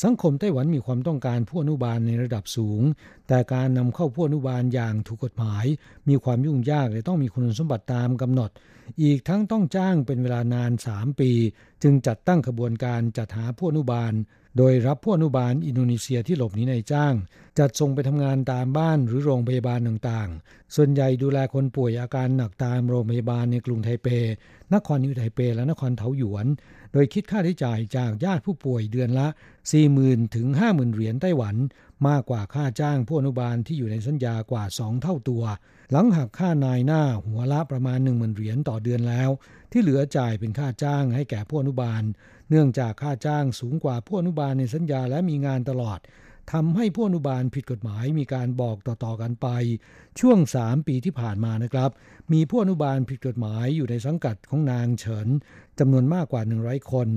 [0.04, 2.82] สังคมไต้หวันมีความต้องการผู้อนุบาลในระดับสูง
[3.28, 5.66] แต่การนำเข้าผู้อนุบาลอย่างถูกกฎหมาย
[6.10, 8.50] มีความยุ่งยากและต้องมีคุณสมบัติตามกำหนด
[9.04, 11.32] อีกทั้งต้องจ้างเป็นเวลานาน 3 ปี
[11.84, 14.14] จึงจัดตั้งขบวนการจัดหาผู้อนุบาล
[14.58, 17.14] โดยรับผู้อนุบาลอินโดนีเซียที่หลบหนีในจ้าง
[17.60, 24.08] จัดส่งไปทำงานตามบ้านหรือโรงพยาบาลต่างๆ ส่วนใหญ่ดูแลคนป่วยอาการหนักตามโรงพยาบาลในกรุงไทเป
[24.74, 26.46] นครนิวไทเป และนครเทาหยวน
[26.94, 29.28] โดยคิดค่าใช้จ่ายจากญาติผู้ป่วยเดือนละ
[29.82, 31.56] 40,000 ถึง 50,000 เหรียญไต้หวัน
[32.08, 35.44] มากกว่าค่าจ้างผู้อนุบาลที่อยู่ในสัญญากว่า 2 เท่าตัว
[35.92, 39.30] หลังหักค่านายหน้าหัวละประมาณ 10,000 เหรียญต่อเดือนแล้ว
[39.72, 42.04] ที่เหลือจ่ายเป็นค่าจ้างให้แก่ผู้อนุบาล
[42.50, 46.00] เนื่องจากค่าจ้างสูงกว่าผู้อนุบาลในสัญญาและมีงานตลอด
[46.52, 49.48] ทำให้ผู้อนุบาลผิดกฎหมายมีการบอกต่อๆกันไป
[50.20, 51.92] ช่วง 3 ปีที่ผ่านมานะครับ
[52.34, 55.28] มีผู้อนุบาลผิดกฎหมายอยู่ในสังกัดของนางเฉิน
[55.80, 57.08] จำนวนมากกว่า 100 คน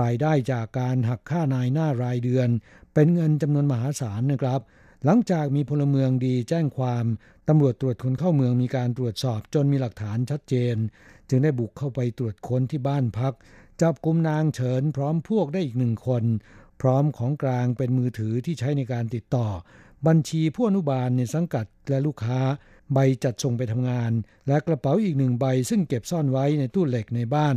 [0.00, 2.48] รายได้จากการหักค่านายหน้ารายเดือน
[2.94, 4.60] เป็นเงินจำนวนมหาศาลนะครับ
[5.04, 7.04] หลังจากมีพลเมืองดีแจ้งความ
[7.48, 10.76] ตำรวจตรวจคนเข้าเมืองมีการตรวจสอบจนมีหลักฐานชัดเจน
[11.28, 13.34] จึงได้บุกเข้าไปตรวจค้นที่บ้านพัก
[13.82, 16.24] จับกลุ่มนางเฉินพร้อมพวกได้อีกหนึ่งคน
[16.80, 19.46] พร้อมของกลางเป็นมือถือที่ใช้ในการติดต่อ
[20.06, 22.40] บัญชีผู้อนุบาลในสังกัดและลูกค้า
[22.92, 24.12] ใบจัดส่งไปทำงาน
[24.46, 27.56] และกระเป๋าอีกหนึ่งใบซึ่งเก็บซ่อนไว้ในตู้เหล็กในบ้าน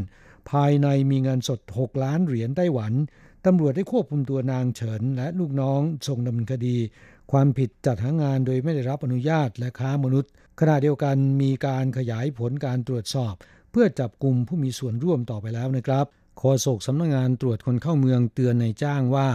[0.49, 2.93] ภายในมีเงินสด 6 ล้านเหรียญไต้หวัน
[3.45, 6.78] ตำรวจได้ควบคุมตัวนางเฉิน และลูกน้องส่งดำเนินคดี
[7.32, 13.34] ความผิดจัดหางานโดยไม่ได้รับอนุญาตและค้ามนุษย์ ขณะเดียวกันมีการขยายผลการตรวจสอบ
[13.72, 16.05] เพื่อจับกลุ่มผู้มีส่วนร่วมต่อไปแล้วนะครับ
[16.40, 19.30] โฆษกสำนักงงานตรวจคนเข้าเมืองเตือนในจ้างว่า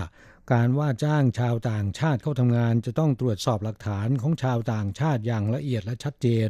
[0.53, 6.49] การว่าจ้างชาวต่างชาติเข้าทำงาน จะต้องตรวจสอบหลักฐานของชาวต่างชาติอย่างละเอียดและชัดเจน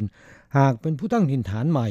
[0.59, 1.89] หากเป็นผู้ตั้งถิ่นฐานใหม่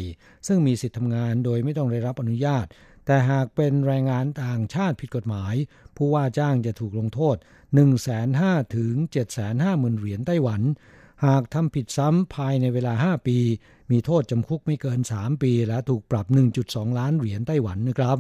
[0.47, 2.65] ซึ่งมีสิทธิทำงานโดยไม่ต้องได้รับอนุญาต
[3.05, 5.55] แต่หากเป็นแรงงานต่างชาติผิดกฎหมาย
[5.97, 7.87] ผู้ว่าจ้างจะถูกลงโทษ 1 5 0
[8.39, 8.93] 0 0ถึง
[9.47, 10.61] 750,000เหรียญไต้หวัน
[11.25, 13.37] หากทำผิดซ้ำภายในเวลา 5 ปี
[13.91, 16.25] มีโทษจำคุกไม่เกิน 3 ปี และถูกปรับ
[16.63, 18.19] 1.2 ล้านเหรียญไต้หวันนะครับ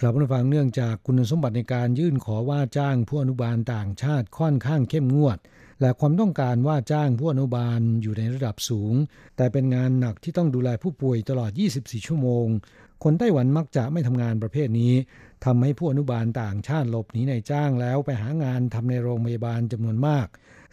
[0.00, 5.38] กลับมาฟังเนื่องจากคุณสมบัติในการยื่นขอว่าจ้างผู้อนุบาลต่างชาติค่อนข้างเข้มงวด
[5.80, 8.94] และความต้องการว่าจ้างผู้อนุบาลอยู่ในระดับสูง
[9.36, 12.46] แต่เป็นงานหนักที่ต้องดูแลผู้ป่วยตลอด 24 ชั่วโมง
[13.04, 14.94] คนไต้หวันมักจะไม่ทำงานประเภทนี้
[15.44, 20.26] ทำให้ผู้อนุบาลต่างชาติหลบหนีในจ้างแล้วไปหางานทำในโรงพยาบาลจำนวนมาก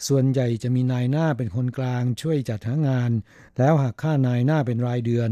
[0.08, 3.12] ส่วนใหญ่จะมีนายหน้าเป็นคนกลางช่วยจัดหางาน
[3.58, 5.30] แล้วหากค่านายหน้าเป็นรายเดือน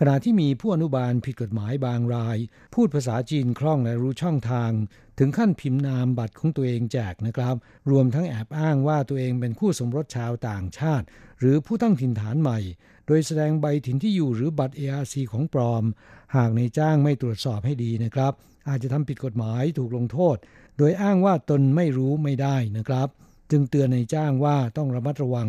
[0.00, 2.38] ขณะที่มีผู้อนุบาลผิดกฎหมายบางราย
[2.74, 4.70] พูดภาษาจีนคล่องและรู้ช่องทาง
[5.18, 7.54] ถึงขั้นพิมพ์นามบัตรของตัวเองแจกนะครับ
[7.90, 11.06] รวมทั้งแอบอ้างว่าตัวเองเป็นคู่สมรสชาวต่างชาติ
[11.40, 12.58] หรือผู้ตั้งถิ่นฐานใหม่
[13.06, 15.84] โดยแสดงใบถิ่นที่อยู่หรือบัตร ARC ของปลอม
[16.36, 18.32] หากในจ้างไม่ตรวจสอบให้ดีนะครับ
[18.68, 20.36] อาจจะทำผิดกฎหมายถูกลงโทษ
[20.78, 23.08] โดยอ้างว่าตนไม่รู้ไม่ได้นะครับ
[23.50, 25.48] จึงเตือนในจ้างว่าต้องระมัดระวัง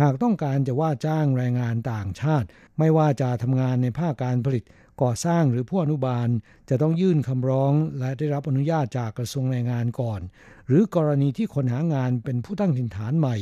[0.00, 2.46] หากต้องการจะว่าจ้างแรงงานต่างชาติ
[2.78, 4.64] ไม่ว่าจะทำงานในภาคการผลิต
[5.02, 6.28] ก่อสร้างหรือผู้อนุบาล
[6.70, 10.20] จะต้องยื่นคำร้องและได้รับอนุญาตจากกระทรวงแรงงานก่อน
[10.66, 13.36] หรือกรณีที่คนหางานเป็นผู้ตั้งถิ่นฐานใหม่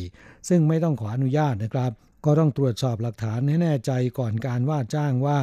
[0.48, 1.92] ซึ่งไม่ต้องขออนุญาตนะครับ
[2.24, 5.38] ก็ต้องตรวจสอบหลักฐานให้แน่ใจก่อนการว่าจ้างว่า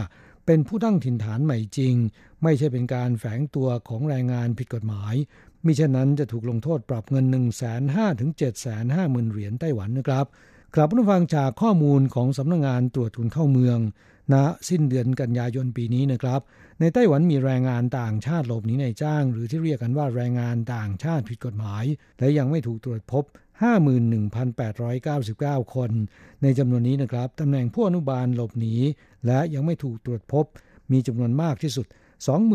[0.45, 1.95] เป็นผู้ตั้งถิ่นฐานใหม่จริง
[2.43, 5.15] ไม่ใช่เป็นการแฝงตัวของแรงงานผิดกฎหมาย
[5.65, 7.41] มิฉะนั้นจะถูกลงโทษปรับเงิน 1 5 0
[7.95, 8.31] 0 0ถึง
[8.81, 10.25] 750,000 เหรียญไต้หวันนะครับ
[10.77, 13.79] กลับมาฟังจากข้อมูลของสำนักงงานตรวจทุนเข้าเมือง
[14.33, 16.41] ณนะสิ้นเดือนกันยายนปีนี้นะครับ
[16.79, 21.83] ในไต้หวันมีแรงงานต่างชาติหลบหนีในจ้าง หรือที่เรียกกันว่าแรงงานต่างชาติผิดกฎหมาย
[22.19, 23.23] และยังไม่ถูกตรวจพบ
[24.09, 25.91] 51,899 คน
[26.41, 28.75] ในจำนวนนี้นะครับตำแหน่งผู้อนุบาลหลบหนี
[29.25, 30.45] และยังไม่ถูกตรวจพบ
[30.91, 31.87] มีจำนวนมากที่สุด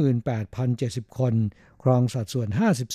[0.05, 1.35] 28,070 คน
[1.83, 2.49] ครองสัดส่วน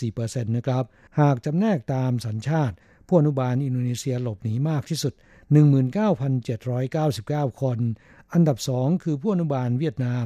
[0.06, 0.84] 54%นะครับ
[1.20, 2.76] หากจำแนกตามสัญชาติ
[3.08, 5.14] ผู้อนุบาลอินโดนีเซียหลบหนีมากที่สุด
[6.38, 7.80] 19,799 คน
[8.34, 10.26] อันดับสองคือผู้อนุบาลเวียดนาม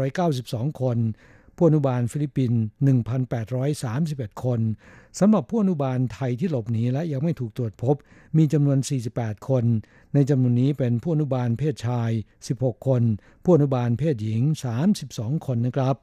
[0.00, 0.98] 6,392 คน
[1.56, 2.60] ผู้อนุบาลฟิลิปปินส์
[3.52, 4.60] 1,831 คน
[5.18, 7.96] สำหรับผู้อนุบาลไทยที่หลบหนีและยังไม่ถูกตรวจพบ
[8.36, 8.78] มีจำนวน
[9.12, 9.64] 48 คน
[10.14, 12.10] ในจำนวนนี้เป็นผู้อนุบาลเพศชาย
[12.48, 13.02] 16 คน
[13.44, 14.42] ผู้อนุบาลเพศหญิง
[14.94, 15.96] 32 คนนะครับ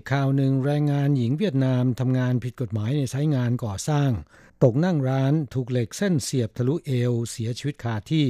[0.00, 4.10] อีกข่าวหนึ่งแรงงานหญิงเวียดนามทำงานผิดกฎหมายในไซต์งานก่อสร้าง
[4.64, 8.26] ตกนั่งร้านถูกเหล็กเส้นเสียบทะลุเอวเสียชีวิตคาที่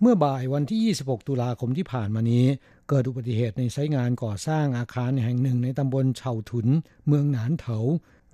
[0.00, 2.46] เมื่อบ่ายวันที่ 26 ตุลาคมที่ผ่านมานี้
[2.88, 6.68] เกิดอุบัติเหตุในไซต์งานก่อสร้างอาคารแห่งหนึ่งในตำบลเฉาถุน
[7.06, 7.78] เมืองหนานเถา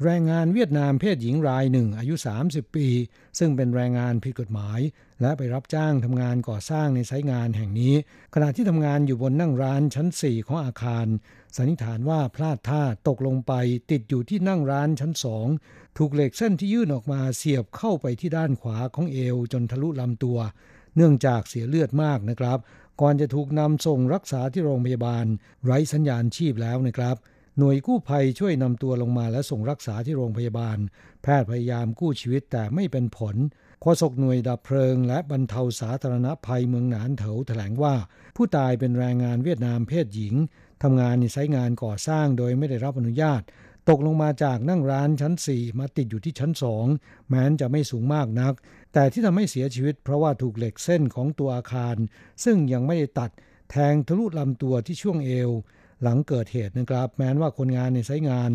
[0.05, 2.15] แรงงานเวียดนามเพศหญิงรายหนึ่งอายุ
[2.45, 2.89] 30 ปี
[3.39, 4.81] ซึ่งเป็นแรงงานผิดกฎหมาย
[5.21, 7.95] และไปรับจ้างทำงานก่อสร้างในไซต์งานแห่งนี้
[8.35, 11.07] ขณะที่ทำงานอยู่บนนั่งร้านชั้น 4 ของอาคาร
[11.57, 13.53] สันนิษฐานว่าพลาดท่าตกลงไป
[13.91, 15.47] ติดอยู่ที่นั่งร้านชั้นสอง
[15.99, 20.39] ถูกเหล็กเส้นที่ยื่นออกมาเสียบเข้าไปที่ด้านขวาของเอวจนทะลุลำตัว
[20.97, 22.59] เนื่องจากเสียเลือดมากนะครับ
[23.01, 25.27] ก่อนจะถูกนำส่งรักษาที่โรงพยาบาล
[25.65, 27.17] ไร้สัญญาณชีพแล้วนะครับ
[27.59, 30.79] หน่วยกู้ภัยช่วยนำตัวลงมาและส่งรักษาที่โรงพยาบาล
[31.23, 33.37] แพทย์พยายามกู้ชีวิตแต่ไม่เป็นผล
[33.83, 37.95] โฆษกหน่วยดับเพลิง และบรรเทาสาธารณภัยเมืองหนานเถาแถลงว่า
[38.37, 40.35] ผู้ตายเป็นแรงงานเวียดนามเพศหญิง
[40.83, 43.43] ทำงานในไซต์งานก่อสร้างโดยไม่ได้รับอนุญาต
[43.89, 46.53] ตกลงมาจากนั่งร้านชั้น 4 มาติดอยู่ที่ชั้น
[46.91, 48.55] 2 แม้นจะไม่สูงมากนัก
[48.93, 51.97] แต่ที่ทำให้เสียชีวิตเพราะว่าถูกเหล็กเส้นของตัวอาคาร
[52.45, 53.31] ซึ่งยังไม่ได้ตัด
[53.71, 55.51] แทงทะลุลำตัวที่ช่วงเอว
[56.03, 58.51] หลังเกิดเหตุนะครับ แม้นว่าคนงานในไซต์งาน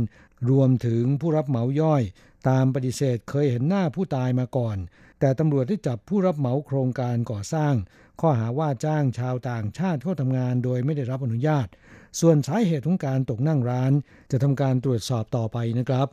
[0.49, 2.03] รวมถึงผู้รับเหมาย่อย
[2.49, 4.78] ตามปฏิเสธเคยเห็นหน้าผู้ตายมาก่อน
[5.19, 7.74] แต่ตำรวจได้จับผู้รับเหมาโครงการก่อสร้าง
[8.19, 11.67] ข้อหาว่าจ้างชาวต่างชาติเข้าทำงานโดยไม่ได้รับอนุญาต
[12.20, 13.91] ส่วนสาเหตุของการตกนั่งร้าน
[14.32, 16.07] จะทำการตรวจสอบต่อไปนะครับ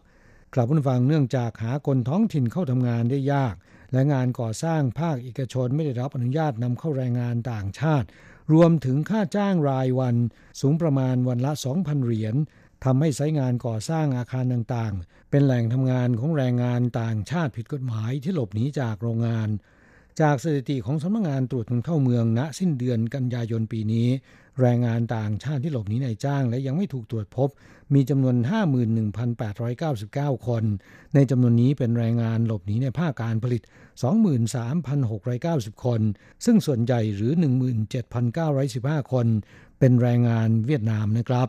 [0.54, 3.54] กลับมาฟังเนื่องจากหาคนท้องถิ่นเข้าทำงานได้ยาก
[3.92, 8.06] และงานก่อสร้างภาคเอกชนไม่ได้รับอนุญาตนำเข้าแรงงานต่างชาติ
[8.52, 10.16] รวมถึงค่าจ้างรายวัน
[10.60, 12.34] สูงประมาณวันละ 2,000 เหรียญ
[12.84, 19.48] ทำให้ไซงานก่อสร้างอาคารต่างๆ เป็นแหล่งทำงานของแรงงานต่างชาติผิดกฎหมายที่หลบหนีจากโรงงาน
[20.20, 24.08] จากสถิติของสำนักงงานตรวจคนเข้าเมืองณสิ้นเดือนกันยายนปีนี้
[24.60, 27.48] แรงงานต่างชาติที่หลบหนีในจ้าง และยังไม่ถูกตรวจพบ
[27.94, 28.36] มีจำนวน
[30.36, 30.64] 51,899 คน
[31.14, 33.62] ในจำนวนนี้เป็นแรงงานหลบหนีในภาคการผลิต
[34.92, 36.00] 23,690 คน
[36.44, 37.32] ซึ่งส่วนใหญ่หรือ
[38.22, 39.26] 17,915 คน
[39.78, 41.48] เป็นแรงงานเวียดนามนะครับ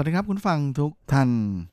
[0.00, 1.30] วัสดีครับคุณฟังทุกท่าน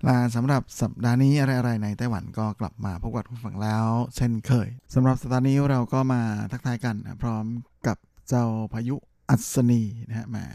[0.07, 6.21] ลาสำหรับสัปดาห์นี้อะไรๆในไต้หวันก็กลับมาพบกับคุณฟังแล้ว เช่นเคยสำหรับสัปดาห์นี้เราก็มา
[6.51, 7.45] ทักทายกันพร้อม
[7.88, 7.97] กับ
[8.28, 8.95] เจ้าพายุ
[9.30, 10.45] อัศนีนะฮะมา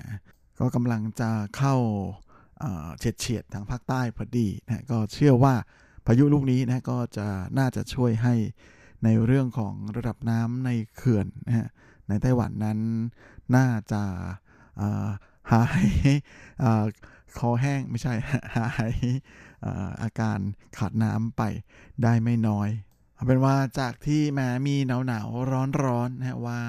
[0.58, 1.74] ก็กำลังจะเข้า
[2.98, 5.54] เฉียดเฉียดทางภาคใต้พอดีนะก็เชื่อว่า
[6.06, 7.26] พายุลูกนี้นะก็จะ
[7.58, 8.34] น่าจะช่วยให้
[9.04, 11.68] ในเรื่องของระดับน้ำในเขื่อนนะฮะ
[12.08, 12.78] ในไต้หวันนั้น
[13.56, 14.02] น่าจะ
[15.52, 15.86] หาย
[17.39, 18.14] คอแห้งไม่ใช่
[18.57, 18.95] หาย
[20.03, 20.39] อาการ
[20.78, 21.43] ขาดน้ำไป
[22.03, 22.68] ได้ไม่น้อย
[23.14, 26.61] เอาเป็นว่าจากที่แม้มีหนาวหนาวร้อนร้อนนะว่า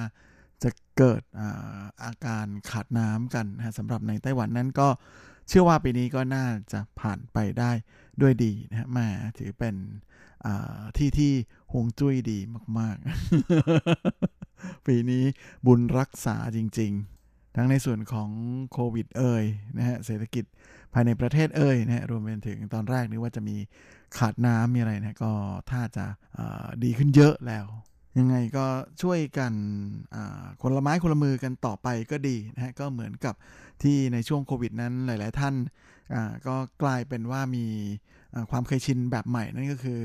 [0.63, 1.21] จะเกิด
[2.03, 4.89] อาการขาดน้ำกันนะสำหรับในไต้หวันนั้นก็
[5.47, 7.71] เชื่อว่าปีนี้ก็น่าจะผ่านไปได้
[8.21, 9.07] ด้วยดีนะมา
[9.37, 9.75] ถือเป็น
[10.97, 11.33] ที่ที่
[11.71, 12.39] ฮวงจุ้ยดี
[12.79, 12.97] มาก
[14.11, 15.23] ๆ ปีนี้
[15.65, 17.20] บุญรักษาจริง ๆ
[17.55, 18.29] ทั้งในส่วนของ
[18.71, 19.43] โควิดเอ่ย
[19.77, 20.45] นะฮะเศรษฐกิจ
[20.93, 23.57] ภายในประเทศเอ่ยนะฮะรวมไปถึงตอนแรกนึกว่าจะมี
[24.17, 25.31] ขาดน้ำมีอะไรนะก็
[25.71, 26.05] ถ้าจะ
[26.83, 27.65] ดีขึ้นเยอะแล้ว
[28.19, 28.65] ยังไงก็
[29.01, 29.53] ช่วยกัน
[30.61, 33.35] คนละไม้คนละมือกันต่อไปก็ดีนะฮะก็เหมือนกับ
[33.83, 35.55] ที่ในช่วงโควิดนั้นหลาย ๆ ท่าน
[36.47, 37.65] ก็กลายเป็นว่ามี
[38.51, 40.01] ความเคยชินแบบใหม่นั่นก็คือ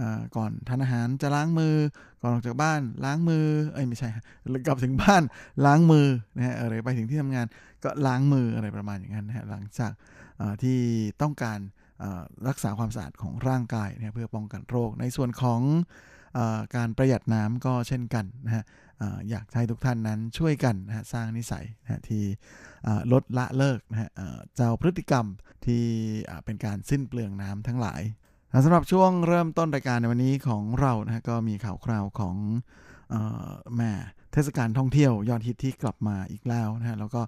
[0.00, 0.02] อ
[0.36, 1.74] ก่อนทานอาหารจะล้างมือ
[2.20, 4.08] ก่อนออกจากบ้านล้างมือ เอ้ยไม่ใช่
[4.66, 5.22] กลับถึงบ้าน
[5.66, 6.06] ล้างมือ
[6.36, 7.46] นะฮะอะไรไปถึงที่ทำงาน
[7.84, 9.92] ก็ล้างมืออะไรประมาณอย่างนั้นนะฮะหลังจาก
[10.62, 10.78] ที่
[11.22, 11.58] ต้องการ
[12.48, 15.60] รักษาความสะอาดของร่างกายนะเพื่อป้องกันโรค ในส่วนของ
[16.76, 18.64] การประหยัดน้ำก็เช่นกันนะฮะ
[19.30, 22.22] อยากให้ทุกท่านนั้นช่วยกันนะสร้างนิสัยนะที่
[23.12, 24.10] ลดละเลิกนะฮะ
[24.56, 25.26] เจ้าพฤติกรรม
[25.66, 25.84] ที่
[26.44, 28.02] เป็นการสิ้นเปลืองน้ำทั้งหลาย
[28.64, 32.36] สำหรับช่วงเริ่มต้นรายการในวันนี้ของเรานะก็มีข่าวคราวของ
[33.76, 33.92] แม่
[34.32, 37.22] เทศกาลท่องเที่ยวยอดฮิตที่กลับมาอีกแล้วนะฮะแล้วก็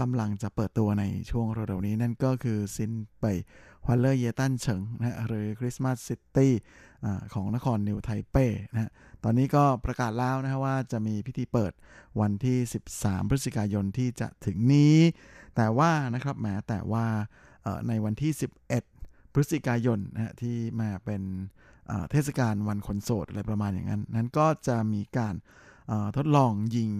[0.00, 3.24] กำลังจะเปิดตัวในช่วงเร็วๆนี้ นั่นก็คือ新北
[3.86, 6.52] 歡樂耶誕城 นะหรือ Christmas City
[7.34, 8.90] ของนครนิวไทเป้นะฮะ
[9.24, 11.72] ตอนนี้ก็ประกาศแล้วนะว่าจะมีพิธีเปิด
[12.20, 12.58] วันที่
[12.94, 14.96] 13 พฤศจิกายนที่จะถึงนี้
[15.56, 17.06] แต่ว่านะครับแม้แต่ว่า
[17.88, 18.32] ในวันที่
[18.82, 21.22] 11 พฤศจิกายนนะฮะที่มาเป็น
[22.10, 25.34] เทศกาลวันคนโสดอะไรประมาณอย่างนั้น นั้นก็จะมีการ
[26.16, 26.90] ทดลองยิง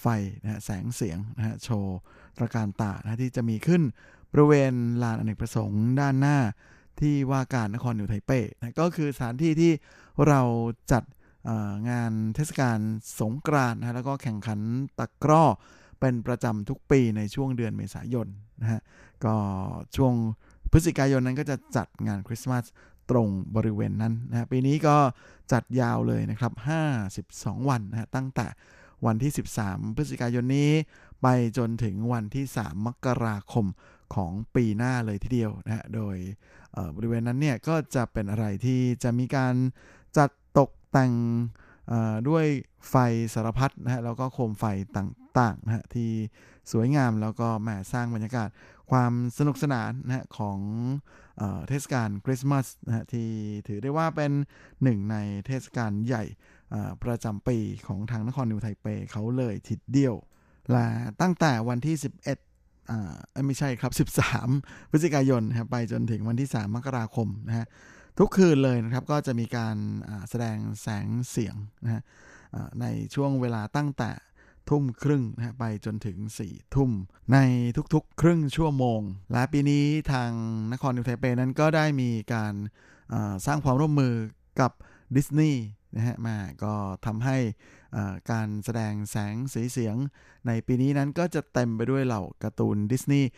[0.00, 0.06] ไฟ
[0.42, 1.98] นะแสงเสียงนะฮะโชว์
[2.36, 3.82] ตระการตานะที่จะมีขึ้น
[4.32, 6.38] บริเวณลานอเนกประสงค์ด้านหน้า
[7.00, 9.72] ที่ว่าการนครนิวไทเป้นะก็คือสถานที่ที่
[10.28, 10.40] เรา
[10.92, 11.04] จัด
[11.90, 12.78] งานเทศกาล
[13.20, 14.60] สงกรานต์นะแล้วก็แข่งขัน
[14.98, 15.44] ตะกร้อ
[16.00, 18.26] เป็นประจำทุกปีในช่วงเดือนเมษายน
[18.62, 18.80] นะฮะ
[19.24, 19.34] ก็
[19.96, 20.14] ช่วง
[20.70, 22.64] พฤศจิกายนนั้นก็จะจัดงานคริสต์มาส
[23.10, 24.96] ตรงบริเวณนั้นนะปีนี้ก็
[25.52, 26.52] จัดยาวเลยนะครับ
[27.12, 28.46] 52 วันนะฮะตั้งแต่
[29.06, 29.32] วันที่
[29.64, 30.70] 13 พฤศจิกายนนี้
[31.22, 31.26] ไป
[31.58, 33.66] จนถึงวันที่ 3 มกราคม
[34.14, 36.16] ของปีหน้าเลยทีเดียวนะฮะโดย
[36.96, 39.54] บริเวณนั้นเนี่ยก็จะเป็นอะไรที่จะมีการ
[40.16, 41.12] จัดตกแต่ง
[42.28, 42.46] ด้วย
[42.90, 42.94] ไฟ
[43.34, 44.64] สารพัดนะฮะแล้วก็โคมไฟ
[44.96, 46.10] ต่างๆนะฮะที่
[46.72, 48.48] สวยงามแล้วก็แหมสร้างบรรยากาศ
[48.90, 50.58] ความสนุกสนานนะฮะของ
[51.68, 53.28] เทศกาลคริสต์มาสนะฮะที่
[53.68, 54.32] ถือได้ว่าเป็น
[54.82, 56.24] หนึ่งในเทศกาลใหญ่
[57.04, 60.14] ประจำปีของทางนครนิวไทเปเขาเลยทิดเดียว
[60.70, 60.86] และ
[61.20, 63.14] ตั้งแต่วันที่ 11อ่า
[63.46, 64.08] ไม่ใช่ครับ
[64.48, 67.66] 13 พฤศจิกายนครับไปจนถึงวันที่ 3 มกราคมนะฮะ
[68.18, 69.76] ทุกคืนเลยนะครับก็จะมีการ
[70.28, 72.02] แสดงแสงเสียงนะฮะ
[72.80, 74.10] ในช่วงเวลาตั้งแต่
[74.70, 76.90] ทุ่มครึ่งนะไปจนถึง4ทุ่ม
[77.32, 77.38] ใน
[77.94, 79.00] ทุกๆ ครึ่งชั่วโมง
[79.32, 80.30] และปีนี้ทาง
[80.72, 82.54] นครนิวไทเปนั้นก็ได้มีการ
[83.46, 84.14] สร้างความร่วมมือ
[84.60, 84.72] กับ
[85.16, 85.60] ดิสนีย์
[85.96, 86.74] นะฮะมาก็
[87.06, 87.38] ทำให้
[88.30, 89.96] การแสดงแสงสีเสียง
[90.46, 93.28] ในปีนี้นั้นก็จะเต็มไปด้วยเหล่าการ์ตูนดิสนีย์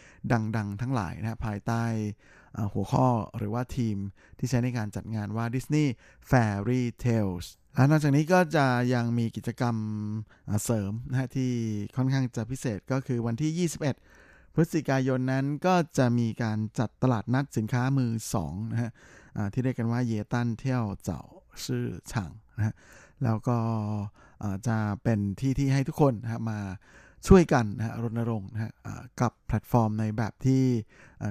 [0.57, 1.85] ดังๆ ทั้งหลายนะภายใต้
[2.75, 3.97] หัวข้อหรือว่าทีม
[4.39, 5.87] ที่ใช้ในการจัดงานว่า Disney
[6.31, 9.77] Fairy Tales และนอกจากนี้ก็จะยังมีกิจกรรม
[10.65, 11.53] เสริมนะฮะที่
[11.97, 13.69] ค่อนข้างจะพิเศษก็คือวันที่
[14.07, 18.91] 21 พฤศจิกายนนั้นก็จะมีการจัดตลาดนัดสินค้ามือสองนะฮะ
[19.53, 21.23] ที่เรียกกันว่าเยตันเที่ยวเจ้า
[21.67, 22.75] ชื่อฉางนะฮะ
[23.25, 23.59] แล้วก็
[24.69, 26.61] จะเป็นที่ที่ให้ทุกคนนะมา
[27.29, 28.73] ช่วยกันนะรณรงค์นะ
[29.21, 30.63] กับแพลตฟอร์มในแบบที่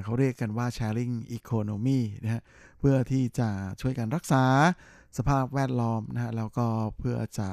[0.04, 2.42] เขาเรียกกันว่า sharing economy นะฮะ
[2.80, 3.50] เพื่อที่จะ
[3.82, 4.44] ช่วยกันรักษา
[5.18, 6.68] สภาพแวดล้อมนะฮะแล้วก็
[6.98, 7.50] เพื่อจะ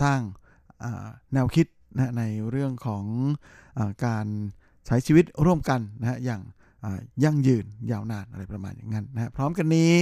[0.00, 0.20] สร้าง
[1.32, 3.04] แนวคิดนะในเรื่องของ
[3.78, 4.26] อการ
[4.86, 6.42] ใช้ชีวิตร่วมกันนะฮะอย่าง
[7.24, 9.92] ยั่งยืนยาวนานอะไรประมาณอย่างนั้นนะพร้อมกันนี้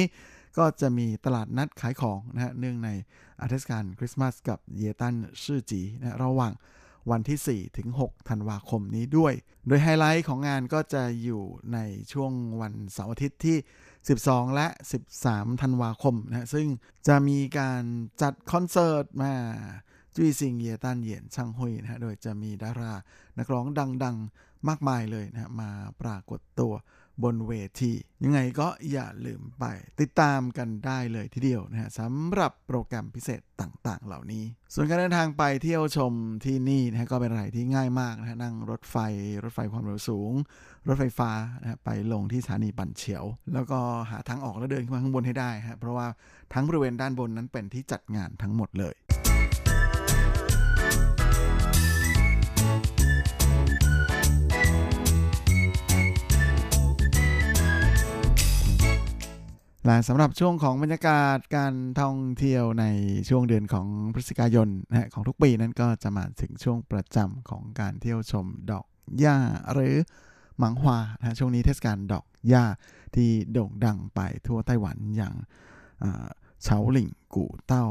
[0.58, 2.90] ก็จะมีตลาดนัดขายของนะฮะเนื่องใน
[3.50, 6.52] เทศกาลคริสต์มาสกับเยตันชื่อจีนะระหว่าง
[7.10, 9.34] วันที่ 4 ถึง 6 ธันวาคมนี้ด้วย
[9.66, 11.42] โดยไฮไลท์ของงานก็จะอยู่
[11.72, 11.78] ใน
[12.12, 13.56] ช่วงวันเสาร์อาทิตย์ที่
[14.06, 14.66] 12 และ
[15.14, 16.66] 13 ธันวาคมนะซึ่ง
[17.08, 17.82] จะมีการ
[18.22, 19.32] จัดคอนเสิร์ตมา
[20.14, 22.92] จุยซิงเยตันเหยียนช่างหุยนะฮะโดยจะมีดารา
[23.38, 23.66] นักร้อง
[24.04, 25.70] ดังๆ มากมายเลยนะมา
[26.02, 26.72] ปรากฏตัว
[27.22, 27.92] บนเวที
[28.24, 29.64] ยังไงก็อย่าลืมไป
[30.00, 34.44] ติดตามกันได้เลยทีเดียวนะฮะสำหรับโปรแกรมพิเศษต่าง ๆ เหล่านี้
[34.74, 36.12] ส่วนการเดินทางไปเที่ยวชม
[36.44, 38.96] ที่นี่นะฮะก็เป็นอะไรที่ง่ายมากนะฮะนั่งรถไฟ
[39.44, 40.32] รถไฟความเร็วสูง
[40.88, 43.78] รถไฟฟ้านะฮะไปลงที่สถานีปันเฉียว แล้วก็
[44.10, 46.06] หาทางออกแล้วเดินขึ้นมาข้างบนให้ได้ฮะเพราะว่า
[46.52, 48.94] ทั้งบริเวณด้านบนนั้นเป็นที่จัดงานทั้งหมดเลย
[59.86, 62.84] และสำหรับช่วงของบรรยากาศการท่องเที่ยวใน
[63.28, 68.86] ช่วงเดือนของพฤศจิกายนนะของทุกปีนั้นก็จะมาถึงช่วงประจำของการเที่ยวชมดอก
[69.18, 69.36] หญ้า
[69.72, 69.94] หรือ
[70.58, 72.64] หมังฮวานะช่วงนี้เทศกาลดอกหญ้า
[73.14, 75.34] ที่โด่งดังไปทั่วไต้หวันอย่าง
[76.62, 77.86] เฉาหลิงกู่เต้า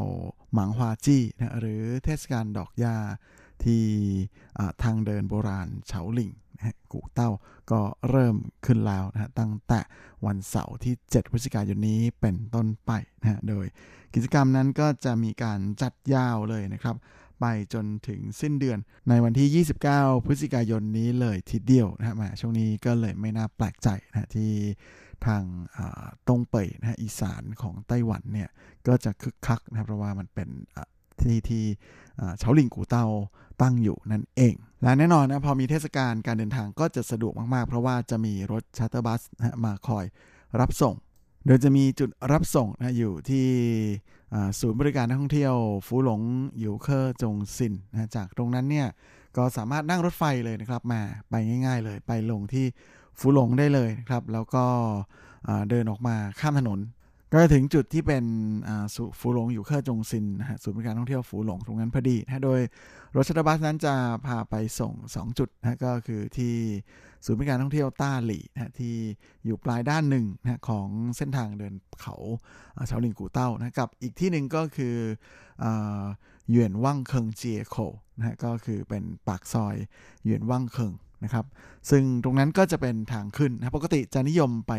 [0.54, 2.96] หมังฮวาจี้นะหรือเทศกาลดอกหญ้า
[3.64, 3.84] ที่
[4.84, 6.32] ทางเดินโบราณเฉาหลิง
[6.92, 7.30] กูเต้า
[7.72, 8.36] ก็เริ่ม
[8.66, 9.80] ขึ้นแล้วนะตั้งแต่
[10.26, 12.92] วันเสาร์ที่ 7 พฤศจิกายนนี้เป็นต้นไป
[13.22, 13.66] นะโดย
[14.14, 16.96] กิจกรรมนั้นก็จะมีการจัดยาวเลยนะครับ
[17.40, 24.52] ไปจนถึงสิ้นเดือนในวันที่ 29 พฤศจิกายนนี้เลยทีเดียวนะฮะช่วงนี้ก็เลยไม่น่าแปลกใจนะที่
[25.26, 25.44] ทาง
[26.28, 28.50] ตงเป่ยนะอีสานของไต้หวันเนี่ย
[28.88, 30.50] ก็จะคึกคักนะเพราะว่ามันเป็น
[31.24, 31.64] ที่ที่
[32.38, 33.06] เฉาหลิงกูเตา
[33.62, 39.22] ตั้งอยู่นั่นเอง และแน่นอนนะพอมีเทศกาลการเดินทางก็จะสะดวกมากๆ เพราะว่าจะมีรถชัตเตอร์บัส
[39.64, 40.06] มาคอย
[40.60, 40.96] รับส่ง
[41.46, 43.48] โดยจะมีจุดรับส่งนะอยู่ที่
[44.60, 45.56] ศูนย์บริการนักท่องเที่ยว
[45.88, 46.22] ฟูหลง
[46.60, 48.88] อยู่เคอร์จงซินนะจากตรงนั้นเนี่ย
[49.38, 51.34] ก็สามารถนั่งรถไฟเลยนะครับมาไป
[51.66, 52.66] ง่าย ๆ เลยไปลงที่
[53.20, 54.66] ฟูหลงได้เลยครับแล้วก็
[55.70, 56.80] เดินออกมาข้ามถนน
[57.34, 58.24] ก็ถึงจุดที่เป็น
[58.96, 62.60] สุฟูหลงอยู่เคอจงซินนะฮะศูนย์บริการท่องเที่ยวฝูหลงตรงนั้นพอดีนะโดย
[63.16, 63.94] รถ shuttle bus นั้นจะ
[64.26, 66.54] พาไปส่ง 2 จุดนะก็คือที่
[67.26, 68.96] ศูนย์บริการท่องเที่ยวต้าหลี่นะที่
[69.46, 72.16] อยู่ปลายด้านหนึ่งนะของเส้นทางเดินเขา
[72.88, 74.96] เฉาหลิงกูเต้านะกับอีกที่หนึ่งก็คือ
[76.50, 77.76] เหวียนว่างเคิงเจียโค
[78.18, 79.76] นะก็คือเป็นปากซอย
[80.24, 80.94] เหวียนว่างเคิง
[81.24, 81.46] นะครับ
[81.90, 84.74] ซึ่งตรงนั้นก็จะเป็นทางขึ้นนะปกติจะนิยมไป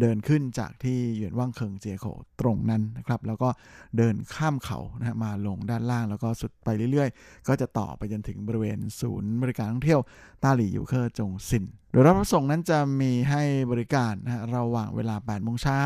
[0.00, 2.06] เดินขึ้นจากที่หยียนว่างเคิงเจียโข
[2.40, 3.48] ตรงนั้นนะครับ แล้วก็
[3.96, 10.00] เดินข้ามเขานะมาลงด้านล่างแล้วก็สุดไปเรื่อยๆ ก็จะต่อไปจนถึงบริเวณศูนย์บริการท่องเที่ยว
[10.42, 15.80] ต้าหลี่ยูเคอร์จงซิน โดยรับส่งนั้นจะมีให้บริการนะระหว่างเวลา8โมงเช้า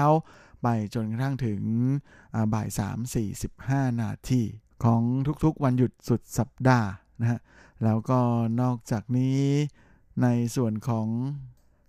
[0.63, 1.61] ไปจนกระทั่งถึง
[2.55, 4.43] บ่าย3 45 นาที
[4.85, 5.03] ของ
[5.45, 6.89] ทุกๆวันหยุดสุดสัปดาห์
[7.21, 7.41] นะฮะ
[7.85, 8.21] แล้วก็
[8.61, 9.41] นอกจากนี้
[10.23, 11.07] ในส่วนของ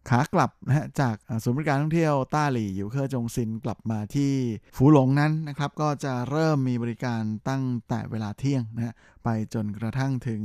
[0.09, 4.33] ขากลับนะฮะจากศูนย์บริการท่องเที่ยวต้าหลี่ 遊客中心 กลับมาที่
[4.75, 10.43] ฝูหลงนั้นนะครับ ก็จะเริ่มมีบริการตั้งแต่เวลาเที่ยงนะฮะไปจนกระทั่งถึง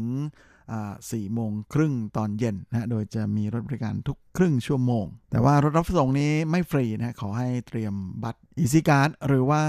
[1.11, 9.63] สี่โมงครึ่งตอนเย็นนะโดยจะมีรถบริการทุกครึ่งชั่วโมง แต่ว่ารถรับส่งนี้ไม่ฟรีนะขอให้เตรียมบัตร EasyCard หรือว่า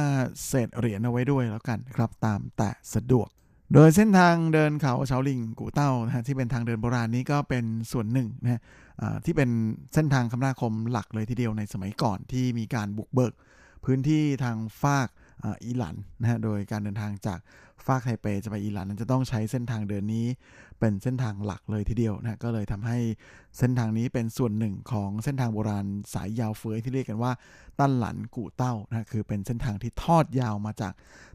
[0.48, 3.30] เศษเหรียญเอาไว้ด้วยแล้วกันครับตามแต่สะดวก
[3.74, 8.62] โดยเส้นทางเดินเขาเฉาลิงกูเต้านะที่เป็นทางเดินโบราณนี้ก็เป็นส่วนหนึ่งนะ
[9.26, 9.50] ที่เป็น
[9.94, 13.34] เส้นทางคมนาคมหลักเลยทีเดียวในสมัยก่อนที่มีการบุกเบิก
[13.86, 15.10] พื้นที่ทางฟาก
[15.66, 17.40] อิหลันนะฮะโดยการเดินทางจาก
[17.86, 20.28] ฟากไทเปจะไปอิหลันนั้นจะต้องใช้เส้นทางเดินนี้
[20.80, 22.98] เป็นเส้นทางหลักเลยทีเดียวนะก็เลยทำให้
[23.58, 27.32] เส้นทางนี้เป็นส่วนหนึ่งของเส้นทางโบราณสายยาวเฟื้อยที่เรียกกันว่า
[27.80, 30.94] ตั้นหลันกู่เต้านะคือเป็นเส้นทางที่ทอดยาวมาจาก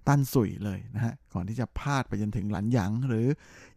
[0.08, 3.26] ตั้นสุยเลยนะฮะก่อนที่จะพาดไปจนถึงหลันหยางหรือ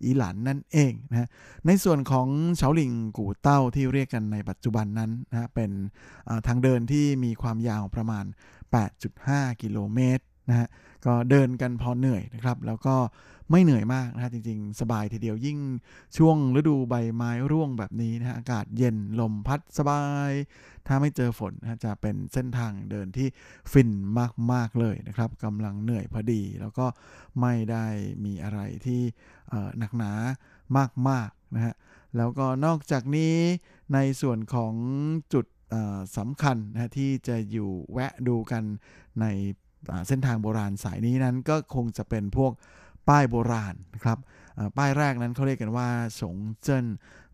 [0.04, 1.28] อีหลันนั่นเองนะฮะ
[1.66, 5.72] ในส่วนของเฉาหลิงกู่เต้าที่เรียกกันในปัจจุบันนั้นนะเป็น
[6.48, 8.26] ทางเดินที่มีความยาวประมาณ
[8.94, 10.68] 8.5 กิโลเมตร นะฮะ
[11.06, 12.96] ก็เดินกันพอเหนื่อยนะครับ แล้วก็
[13.52, 15.60] ไม่เหนื่อยมากนะฮะจริง ๆ สบายทีเดียวยิ่ง
[16.18, 20.32] ช่วงฤดูใบไม้ร่วงแบบนี้นะฮะอากาศเย็นลมพัดสบาย
[20.88, 23.28] ถ้าไม่เจอฝนนะจะเป็นเส้นทางเดินที่
[23.72, 23.90] ฟิน
[24.54, 26.86] มากๆเลยนะครับกำลังเหนื่อยพอดี แล้วก็
[27.42, 27.86] ไม่ได้
[28.26, 29.02] มีอะไรที่
[29.80, 30.12] หนักหนา
[31.10, 31.74] มากๆนะฮะ
[32.18, 33.36] แล้วก็นอกจากนี้
[33.94, 34.74] ในส่วนของ
[35.34, 35.46] จุด
[36.18, 38.64] สำคัญนะที่จะอยู่แวะดูกัน
[39.22, 39.26] ใน
[40.08, 42.52] เส้นทางโบราณสายนี้นั้นก็คงจะเป็นพวก
[43.10, 44.18] ป้ายโบราณนะครับ
[44.78, 45.90] ป้ายแรกนั้นเขาเรียกกันว่า
[46.22, 46.86] สงเจิ้น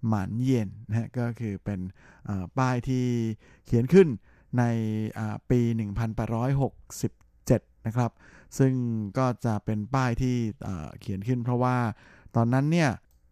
[0.08, 1.80] หมันเย็นนะฮะก็คือเป็น
[2.58, 3.06] ป้ายที่
[3.66, 4.08] เขียนขึ้น
[4.58, 4.64] ใน
[5.50, 5.60] ปี
[6.54, 8.12] 1867 นะครับ
[8.58, 8.74] ซึ่ง
[9.18, 10.36] ก็จะเป็นป้ายที่
[11.00, 11.78] เขียนขึ้นเพราะว่า
[12.36, 12.90] ตอนนั้นเนี่ย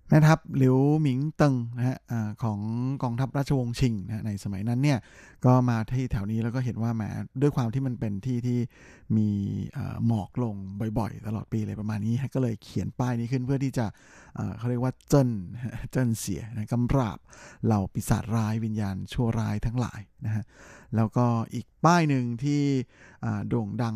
[0.10, 1.98] แม่ทัพหลิวหมิงเติงนะฮะ
[2.44, 2.60] ของ
[3.04, 5.00] กองทัพราชวงศ์ชิงนะในสมัยนั้นเนี่ย
[5.46, 7.04] ก็มาที่แถวนี้แล้วก็เห็นว่าแหม
[7.42, 8.60] ด้วยความที่มันเป็นที่ที่
[9.18, 9.30] มี
[10.08, 10.56] หมอกลง
[11.00, 13.86] บ่อยๆ ตลอดปีเลยประมาณนี้ก็เลยเขียนป้ายนี้ขึ้นเพื่อที่จะ
[14.58, 15.30] เขาเรียกว่าเจิ้น
[15.92, 17.20] เจิ้นเสียนะกำราบ
[17.66, 20.44] เหล่าปีศาจร้ายวิญญาณชั่วร้ายทั้งหลายนะฮะ
[20.96, 22.62] แล้วก็อีกป้ายหนึ่งที่
[23.50, 23.96] โด่งดัง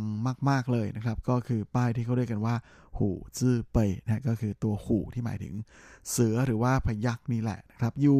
[0.50, 2.56] มาก ๆเลยนะครับ ก็คือป้ายที่เขาเรียกกันว่า
[2.98, 5.54] หูจื้อเปยนะก็คือตัวหูที่หมายถึง
[6.12, 8.20] เสือหรือว่าพยักนี่แหละนะครับอยู่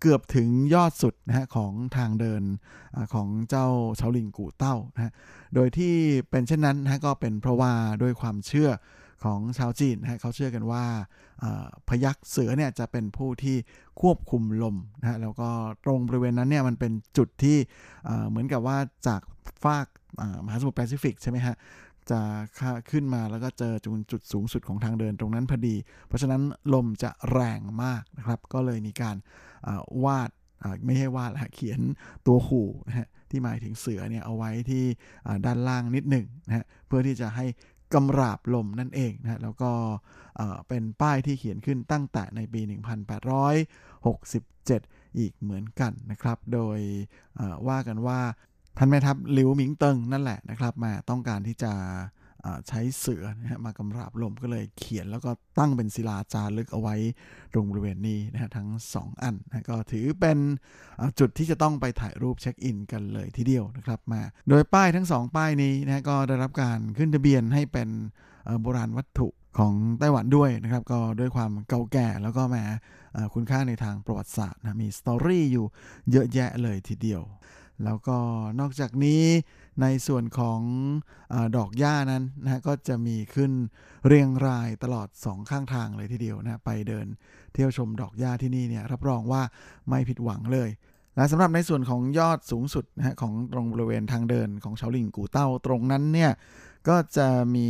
[0.00, 2.42] เกือบถึงยอดสุดนะฮะของทางเดิน
[2.94, 5.12] อของเจ้าเฉาลิงกูเต้านะฮะ
[5.54, 5.94] โดยที่
[6.30, 8.70] เป็นเช่นนั้นนะก็เป็นเพราะว่าด้วยความเชื่อ
[9.24, 10.84] ของชาวจีนนะเขาเชื่อกันว่า
[11.88, 13.56] พยักเสือเนี่ยจะเป็นผู้ที่
[14.00, 15.48] ควบคุมลมนะฮะแล้วก็
[15.84, 17.58] ตรงบริเวณนั้นเนี่ยมันเป็นจุดที่
[18.28, 19.20] เหมือนกับว่าจาก
[19.64, 19.86] ฟาก
[20.44, 21.56] มหาสมุทรแปซิฟิกใช่ไหมฮะ
[22.10, 22.20] จะ
[22.90, 25.76] ขึ้นมาแล้วก็เจอจุดจุดสูงสุดของทางเดินตรงนั้นพอดี
[26.06, 26.42] เพราะฉะนั้น
[26.74, 29.16] ลมจะแรงมากนะครับ ก็เลยมีการ
[30.04, 30.30] วาด
[30.84, 31.80] ไม่ใช่วาดละเขียน
[32.26, 34.84] ตัวขู่นะฮะที่หมายถึงเสือเนี่ยเอาไว้ที่
[35.46, 37.46] ด้านล่างนิดหนึ่งนะฮะเพื่อที่จะให้
[37.94, 39.70] กำราบลมนั่นเองนะแล้วก็
[40.68, 42.60] เป็นป้ายที่เขียนขึ้นตั้งแต่ในปี
[44.24, 46.78] 1867 อีกเหมือนกันนะครับ โดย
[47.68, 48.20] ว่ากันว่า
[48.78, 51.72] ท่านแม่ทัพหลิวหมิงเติงนั่นแหละนะครับ มาต้องการที่จะ
[52.68, 56.94] ใช้เสือนะฮะมากำราบลมก็เลยเขียนแล้วก็ตั้งเป็นศิลาจารึกเอาไว้
[57.52, 60.38] ตรงบริเวณนี้นะฮะทั้ง 2 อันนะก็ถือเป็น
[61.18, 67.88] จุดที่จะต้องไปถ่ายรูปเช็คอินกันเลยทีเดียวนะครับมา โดยป้ายทั้ง 2 ป้ายนี้นะก็ได้รับการขึ้นทะเบียนให้เป็น
[68.60, 72.56] โบราณวัตถุของไต้หวันด้วยนะครับ ก็ด้วยความเก่าแก่แล้วก็แม
[73.34, 75.66] คุณค่าในทางประวัติศาสตร์นะมีสตอรี่อยู่
[76.10, 77.22] เยอะแยะเลยทีเดียว
[77.84, 78.18] แล้วก็
[78.60, 79.22] นอกจากนี้
[79.82, 80.60] ในส่วนของ
[81.32, 83.52] อดอกหญ้านั้นนะก็จะมีขึ้น
[84.06, 87.06] เรียงรายตลอดสองข้างทางเลยทีเดียวนะไปเดิน
[87.52, 89.42] เที่ยวชมดอกหญ้าที่นี่เนี่ยรับรองว่า
[89.88, 90.68] ไม่ผิดหวังเลย
[91.16, 96.32] และสำหรับในส่วนของยอดสูงสุดนะฮะของตรงบริเวณทางเดินของเฉาหลิงกูเต้าตรงนั้นเนี่ย
[96.88, 97.68] ก็จะมี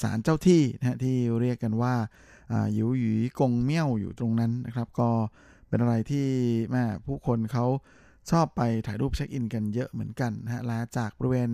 [0.00, 1.94] ศาลเจ้าที่นะฮะที่เรียกกันว่า
[2.72, 5.10] หยิวหยีกงเมี่ยวอยู่ตรงนั้นนะครับ ก็
[5.68, 6.26] เป็นอะไรที่
[6.70, 7.66] แม่ผู้คนเขา
[8.30, 11.50] ชอบไปถ่ายรูปเช็คอินกันเยอะเหมือนกันนะฮะและจากบริเวณ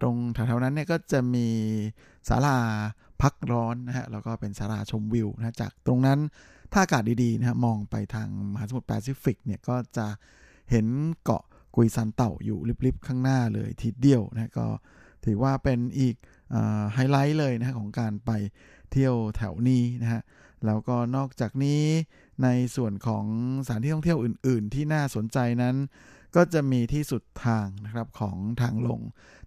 [0.00, 1.48] ตรงแถวๆนั้นเนี่ยก็จะมี
[2.28, 2.58] ศาลา
[3.22, 6.18] พักร้อนนะฮะแล้วก็เป็นศาลาชมวิวนะจากตรงนั้น
[6.72, 10.06] ถ้าอากาศดีๆนะฮะมองไปทางมหาสมุทรแปซิฟิกเนี่ยก็จะ
[10.70, 10.86] เห็น
[11.22, 11.42] เกาะ
[11.76, 14.66] กุยซันเต่าอยู่ลิบๆข้างหน้าเลยทีเดียวนะก็
[15.24, 16.14] ถือว่าเป็นอีก
[16.92, 18.30] ไฮไลท์เลยนะฮะของการไป
[18.90, 20.22] เที่ยวแถวนี้นะฮะ
[20.66, 21.82] แล้วก็นอกจากนี้
[22.42, 23.24] ในส่วนของ
[23.66, 25.76] สถานที่ท่องเที่ยวอื่น ๆ ที่น่าสนใจนั้น
[26.36, 29.00] ก็จะมีที่สุดทางนะครับของทางลง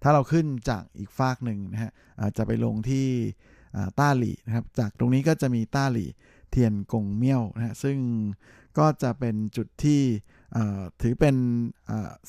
[0.03, 1.91] ถ้าเราขึ้นจากอีกฟากหนึ่งนะฮะ
[2.38, 3.07] จะไปลงที่
[3.99, 6.09] ต้าหลี่นะครับ จากตรงนี้ก็จะมีต้าหลี่
[6.51, 7.97] เทียนกงเมี่ยวนะฮะซึ่ง
[8.77, 10.01] ก็จะเป็นจุดที่
[11.01, 11.35] ถือเป็น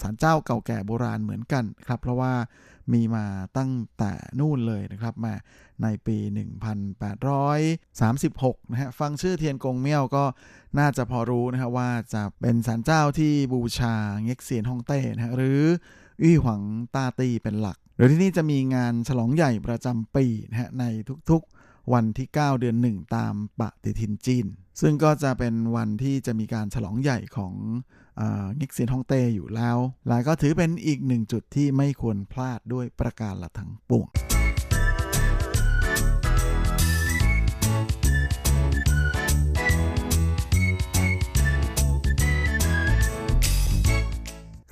[0.01, 2.33] ศาลเจ้าเก่าแก่โบราณเหมือนกันครับ เพราะว่า
[2.93, 3.27] มีมา
[3.59, 5.35] ตั้งแต่นู่นเลยนะครับมา
[5.83, 10.25] ในปี 1836 นะฮะฟังชื่อเทียนกงเมี่ยวก็
[10.79, 13.95] น่าจะพอรู้นะฮะว่าจะเป็นศาลเจ้าที่บูชา
[14.25, 15.63] เง็กเซียนฮ่องเต้นะฮะหรือ
[16.23, 16.63] อี้หวัง
[16.95, 20.85] ตาตีเป็นหลักโดยที่นี่จะมีงานฉลองใหญ่ประจำปีนะฮะใน
[21.31, 21.58] ทุกๆ
[21.93, 24.47] วันที่ 9 เดือน 1 ตามปฏิทินจีน
[24.81, 27.55] ซึ่งก็จะเป็นวันที่จะมีการฉลองใหญ่ของ
[28.61, 29.79] งิกเซียนฮ่องเต้อยู่แล้ว
[30.09, 34.09] และก็ถือเป็นอีกหนึ่งจุดที่ไม่ควรพลาดด้วยประการละทั้งปวง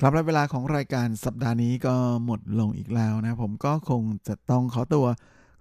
[0.00, 1.94] ครับและเวลาของรายการสัปดาห์นี้ก็
[2.24, 5.06] หมดลงอีกแล้วนะ ผมก็คงจะต้องขอตัว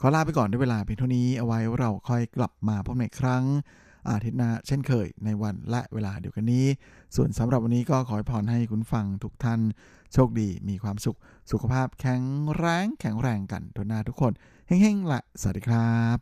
[0.01, 3.45] ขอลาไปก่อนด้วยเวลาเพียงเท่านี้เอาไว้เราค่อยกลับมาพบในครั้ง
[4.09, 6.67] อาทิตย์หน้าเช่นเคยในวันและเวลาเดียวกันนี้
[7.17, 9.61] ส่วนสำหรับวันนี้ก็ขอพรให้คุณฟังทุกท่าน
[10.13, 11.19] โชคดีมีความสุข
[11.51, 12.23] สุขภาพแข็ง
[12.55, 14.33] แรงแข็งแรงกันทุกหน้าทุกคน
[14.67, 16.19] เฮ้งๆละสวัสดีครับ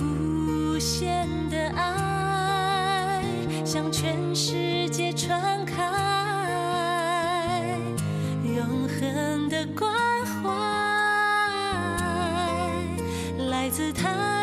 [0.00, 0.92] 无限
[1.52, 1.80] 的爱
[3.70, 3.98] 向全
[4.42, 4.44] 世
[4.96, 5.22] 界传
[5.72, 6.11] 开
[9.13, 9.93] 恒的关
[10.41, 10.49] 怀
[13.49, 14.42] 来自他。